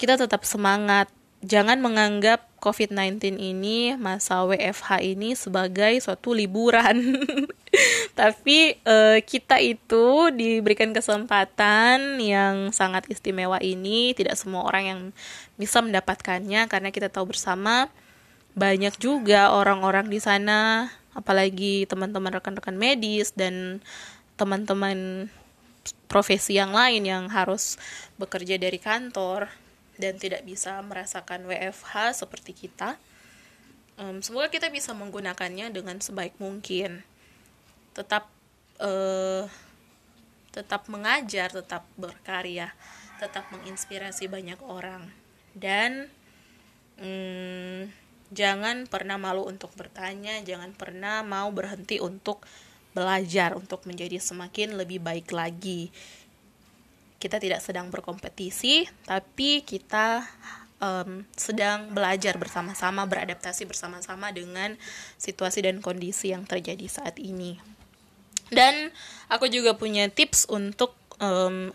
kita 0.00 0.16
tetap 0.16 0.48
semangat. 0.48 1.12
Jangan 1.40 1.80
menganggap 1.80 2.44
COVID-19 2.60 3.40
ini, 3.40 3.96
masa 3.96 4.44
WFH 4.44 5.00
ini 5.00 5.32
sebagai 5.32 5.96
suatu 6.04 6.36
liburan. 6.36 7.16
Tapi 8.20 8.76
uh, 8.84 9.16
kita 9.24 9.56
itu 9.56 10.28
diberikan 10.36 10.92
kesempatan 10.92 12.20
yang 12.20 12.68
sangat 12.76 13.08
istimewa 13.08 13.56
ini, 13.64 14.12
tidak 14.12 14.36
semua 14.36 14.68
orang 14.68 14.84
yang 14.84 15.00
bisa 15.56 15.80
mendapatkannya 15.80 16.68
karena 16.68 16.92
kita 16.92 17.08
tahu 17.08 17.32
bersama 17.32 17.88
banyak 18.54 18.94
juga 18.98 19.54
orang-orang 19.54 20.10
di 20.10 20.18
sana 20.18 20.90
apalagi 21.14 21.86
teman-teman 21.90 22.38
rekan-rekan 22.38 22.78
medis 22.78 23.34
dan 23.34 23.82
teman-teman 24.38 25.28
profesi 26.06 26.58
yang 26.58 26.74
lain 26.74 27.06
yang 27.06 27.24
harus 27.30 27.78
bekerja 28.18 28.58
dari 28.58 28.78
kantor 28.78 29.50
dan 30.00 30.16
tidak 30.16 30.42
bisa 30.46 30.80
merasakan 30.80 31.44
WFH 31.44 32.24
seperti 32.24 32.56
kita. 32.56 32.96
Semoga 34.24 34.48
kita 34.48 34.72
bisa 34.72 34.96
menggunakannya 34.96 35.68
dengan 35.76 36.00
sebaik 36.00 36.40
mungkin. 36.40 37.04
Tetap 37.92 38.32
uh, 38.80 39.44
tetap 40.50 40.88
mengajar, 40.88 41.52
tetap 41.52 41.84
berkarya, 42.00 42.72
tetap 43.20 43.44
menginspirasi 43.52 44.26
banyak 44.26 44.56
orang 44.64 45.04
dan 45.52 46.08
um, 46.96 47.92
jangan 48.30 48.86
pernah 48.86 49.18
malu 49.18 49.46
untuk 49.46 49.74
bertanya, 49.74 50.38
jangan 50.46 50.70
pernah 50.74 51.22
mau 51.26 51.50
berhenti 51.50 51.98
untuk 51.98 52.42
belajar 52.90 53.54
untuk 53.54 53.86
menjadi 53.86 54.18
semakin 54.18 54.74
lebih 54.74 54.98
baik 55.02 55.30
lagi. 55.30 55.90
Kita 57.20 57.36
tidak 57.36 57.60
sedang 57.60 57.92
berkompetisi, 57.92 58.88
tapi 59.04 59.60
kita 59.62 60.24
um, 60.80 61.22
sedang 61.36 61.92
belajar 61.92 62.40
bersama-sama, 62.40 63.04
beradaptasi 63.04 63.68
bersama-sama 63.68 64.32
dengan 64.32 64.74
situasi 65.20 65.68
dan 65.68 65.84
kondisi 65.84 66.32
yang 66.32 66.48
terjadi 66.48 66.88
saat 66.88 67.20
ini. 67.20 67.60
Dan 68.50 68.90
aku 69.30 69.46
juga 69.46 69.78
punya 69.78 70.10
tips 70.10 70.50
untuk 70.50 70.98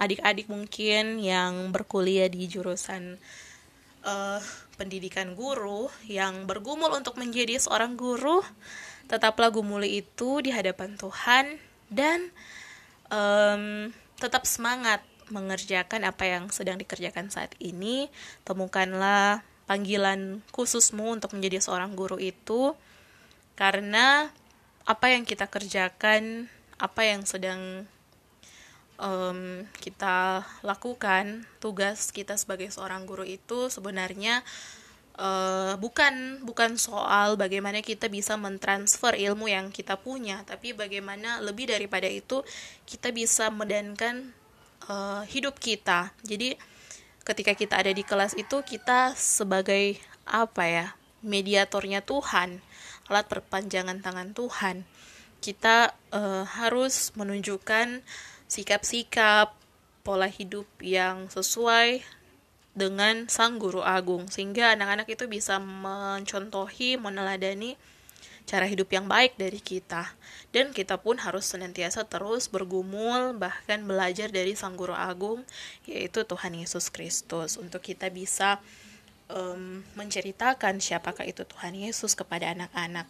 adik-adik 0.01 0.49
um, 0.49 0.57
mungkin 0.57 1.21
yang 1.21 1.69
berkuliah 1.69 2.25
di 2.25 2.49
jurusan 2.49 3.21
uh, 4.01 4.41
pendidikan 4.75 5.33
guru, 5.33 5.87
yang 6.05 6.45
bergumul 6.45 6.91
untuk 6.93 7.15
menjadi 7.15 7.57
seorang 7.57 7.95
guru 7.95 8.43
tetaplah 9.05 9.53
gumuli 9.53 10.01
itu 10.01 10.41
di 10.41 10.49
hadapan 10.49 10.97
Tuhan 10.97 11.61
dan 11.93 12.33
um, 13.13 13.93
tetap 14.17 14.49
semangat 14.49 15.05
mengerjakan 15.29 16.05
apa 16.05 16.25
yang 16.25 16.49
sedang 16.53 16.77
dikerjakan 16.77 17.29
saat 17.29 17.53
ini. 17.61 18.09
Temukanlah 18.45 19.41
panggilan 19.65 20.41
khususmu 20.53 21.17
untuk 21.17 21.33
menjadi 21.33 21.61
seorang 21.61 21.97
guru 21.97 22.21
itu 22.21 22.77
karena 23.57 24.29
apa 24.85 25.09
yang 25.09 25.25
kita 25.25 25.49
kerjakan, 25.49 26.45
apa 26.77 27.01
yang 27.05 27.25
sedang 27.25 27.89
um, 28.99 29.63
kita 29.79 30.43
lakukan, 30.63 31.43
tugas 31.59 32.11
kita 32.11 32.39
sebagai 32.39 32.71
seorang 32.71 33.03
guru 33.03 33.23
itu 33.27 33.67
sebenarnya 33.67 34.43
uh, 35.19 35.75
bukan 35.79 36.43
bukan 36.43 36.75
soal 36.79 37.35
bagaimana 37.39 37.79
kita 37.83 38.07
bisa 38.11 38.35
mentransfer 38.39 39.15
ilmu 39.15 39.51
yang 39.51 39.71
kita 39.71 39.99
punya, 39.99 40.43
tapi 40.47 40.75
bagaimana 40.75 41.39
lebih 41.43 41.71
daripada 41.71 42.07
itu 42.07 42.43
kita 42.87 43.11
bisa 43.11 43.51
medankan 43.51 44.31
uh, 44.87 45.23
hidup 45.27 45.59
kita. 45.59 46.11
Jadi 46.23 46.55
ketika 47.25 47.57
kita 47.57 47.81
ada 47.81 47.91
di 47.91 48.03
kelas 48.05 48.37
itu 48.37 48.61
kita 48.61 49.17
sebagai 49.17 49.97
apa 50.25 50.63
ya 50.65 50.87
mediatornya 51.25 52.05
Tuhan, 52.05 52.61
alat 53.09 53.25
perpanjangan 53.25 54.01
tangan 54.01 54.31
Tuhan. 54.37 54.85
Kita 55.41 55.93
uh, 56.09 56.45
harus 56.45 57.13
menunjukkan 57.13 58.01
sikap-sikap 58.55 59.51
pola 60.07 60.31
hidup 60.31 60.63
yang 60.79 61.27
sesuai 61.27 61.99
dengan 62.71 63.27
sang 63.27 63.59
guru 63.59 63.83
agung. 63.83 64.31
Sehingga 64.31 64.71
anak-anak 64.79 65.11
itu 65.11 65.27
bisa 65.27 65.59
mencontohi, 65.59 66.95
meneladani 66.95 67.75
cara 68.47 68.63
hidup 68.63 68.87
yang 68.95 69.11
baik 69.11 69.35
dari 69.35 69.59
kita. 69.59 70.15
Dan 70.55 70.71
kita 70.71 70.95
pun 71.01 71.19
harus 71.19 71.51
senantiasa 71.51 72.07
terus 72.07 72.47
bergumul 72.47 73.35
bahkan 73.35 73.83
belajar 73.83 74.31
dari 74.31 74.55
sang 74.55 74.79
guru 74.79 74.95
agung 74.95 75.43
yaitu 75.83 76.23
Tuhan 76.23 76.55
Yesus 76.55 76.87
Kristus. 76.87 77.59
Untuk 77.59 77.83
kita 77.83 78.07
bisa 78.07 78.63
um, 79.27 79.83
menceritakan 79.99 80.79
siapakah 80.79 81.27
itu 81.27 81.43
Tuhan 81.43 81.75
Yesus 81.75 82.15
kepada 82.15 82.55
anak-anak 82.55 83.09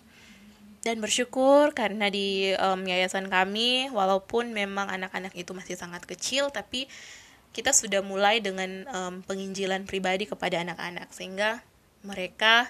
dan 0.85 1.01
bersyukur 1.01 1.73
karena 1.73 2.13
di 2.13 2.53
um, 2.61 2.85
yayasan 2.85 3.25
kami 3.25 3.89
walaupun 3.89 4.53
memang 4.53 4.85
anak-anak 4.85 5.33
itu 5.33 5.49
masih 5.57 5.73
sangat 5.73 6.05
kecil 6.05 6.53
tapi 6.53 6.85
kita 7.57 7.73
sudah 7.73 8.05
mulai 8.05 8.37
dengan 8.37 8.85
um, 8.93 9.13
penginjilan 9.25 9.89
pribadi 9.89 10.29
kepada 10.29 10.61
anak-anak 10.61 11.09
sehingga 11.09 11.65
mereka 12.05 12.69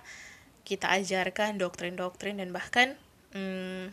kita 0.63 0.95
ajarkan 0.95 1.59
doktrin-doktrin 1.59 2.39
dan 2.39 2.55
bahkan 2.55 2.95
um, 3.36 3.91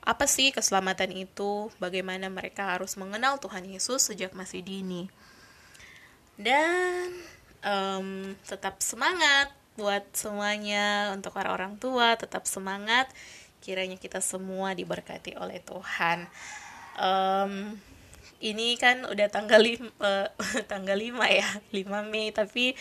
apa 0.00 0.24
sih 0.24 0.48
keselamatan 0.48 1.12
itu, 1.12 1.68
bagaimana 1.76 2.32
mereka 2.32 2.72
harus 2.72 2.96
mengenal 2.96 3.36
Tuhan 3.36 3.68
Yesus 3.68 4.08
sejak 4.08 4.32
masih 4.32 4.64
dini. 4.64 5.12
Dan 6.40 7.20
um, 7.60 8.32
tetap 8.48 8.80
semangat 8.80 9.52
buat 9.80 10.04
semuanya 10.12 11.16
untuk 11.16 11.32
para 11.32 11.56
orang 11.56 11.80
tua, 11.80 12.20
tetap 12.20 12.44
semangat. 12.44 13.08
Kiranya 13.64 13.96
kita 13.96 14.20
semua 14.20 14.76
diberkati 14.76 15.40
oleh 15.40 15.64
Tuhan. 15.64 16.28
Um, 17.00 17.80
ini 18.40 18.76
kan 18.80 19.04
udah 19.04 19.28
tanggal 19.28 19.60
5 19.60 20.00
uh, 20.00 20.28
tanggal 20.72 20.96
5 20.96 21.12
ya 21.28 21.48
5 21.76 22.12
Mei 22.12 22.32
tapi 22.32 22.72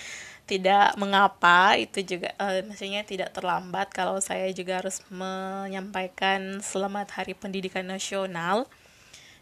tidak 0.48 0.98
mengapa 0.98 1.78
itu 1.78 2.02
juga 2.02 2.34
uh, 2.42 2.64
maksudnya 2.66 3.06
tidak 3.06 3.36
terlambat 3.36 3.92
kalau 3.94 4.18
saya 4.18 4.50
juga 4.56 4.82
harus 4.82 5.04
menyampaikan 5.14 6.64
selamat 6.64 7.22
hari 7.22 7.38
pendidikan 7.38 7.86
nasional 7.86 8.66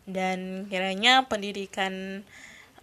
dan 0.10 0.68
kiranya 0.68 1.24
pendidikan 1.30 2.26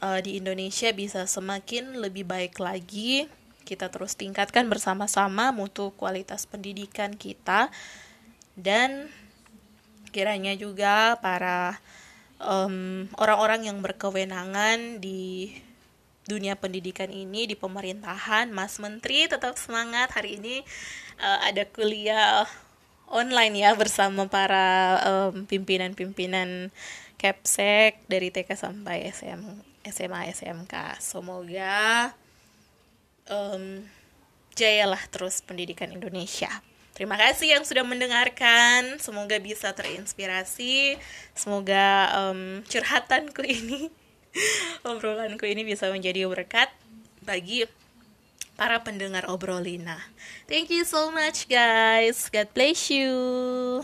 uh, 0.00 0.22
di 0.24 0.40
Indonesia 0.40 0.88
bisa 0.94 1.28
semakin 1.28 2.00
lebih 2.00 2.24
baik 2.24 2.56
lagi 2.62 3.28
kita 3.64 3.88
terus 3.88 4.14
tingkatkan 4.14 4.68
bersama-sama 4.68 5.50
mutu 5.50 5.90
kualitas 5.96 6.44
pendidikan 6.44 7.16
kita. 7.16 7.72
Dan 8.54 9.10
kiranya 10.14 10.54
juga 10.54 11.18
para 11.18 11.80
orang 12.44 13.08
orang-orang 13.16 13.72
yang 13.72 13.78
berkewenangan 13.80 15.00
di 15.00 15.54
dunia 16.24 16.56
pendidikan 16.56 17.12
ini 17.12 17.44
di 17.44 17.56
pemerintahan 17.56 18.52
Mas 18.52 18.80
Menteri 18.80 19.28
tetap 19.28 19.56
semangat. 19.60 20.12
Hari 20.12 20.40
ini 20.40 20.64
uh, 21.20 21.38
ada 21.44 21.68
kuliah 21.68 22.48
online 23.12 23.60
ya 23.60 23.76
bersama 23.76 24.24
para 24.28 24.98
um, 25.04 25.44
pimpinan-pimpinan 25.44 26.72
Kepsek 27.20 28.04
dari 28.10 28.28
TK 28.28 28.52
sampai 28.52 29.08
SM, 29.08 29.40
SMA 29.88 30.32
SMK 30.34 31.00
semoga 31.00 32.12
um, 33.30 33.84
jayalah 34.54 35.00
terus 35.10 35.42
pendidikan 35.42 35.90
Indonesia 35.90 36.50
Terima 36.94 37.18
kasih 37.18 37.58
yang 37.58 37.66
sudah 37.66 37.82
mendengarkan. 37.82 39.02
Semoga 39.02 39.42
bisa 39.42 39.74
terinspirasi. 39.74 40.94
Semoga 41.34 42.06
um, 42.22 42.62
curhatanku 42.70 43.42
ini, 43.58 43.90
obrolanku 44.86 45.42
ini 45.42 45.66
bisa 45.66 45.90
menjadi 45.90 46.30
berkat 46.30 46.70
bagi 47.26 47.66
para 48.54 48.78
pendengar 48.86 49.26
obrolina. 49.26 49.98
Thank 50.46 50.70
you 50.70 50.86
so 50.86 51.10
much, 51.10 51.50
guys. 51.50 52.30
God 52.30 52.54
bless 52.54 52.86
you. 52.94 53.82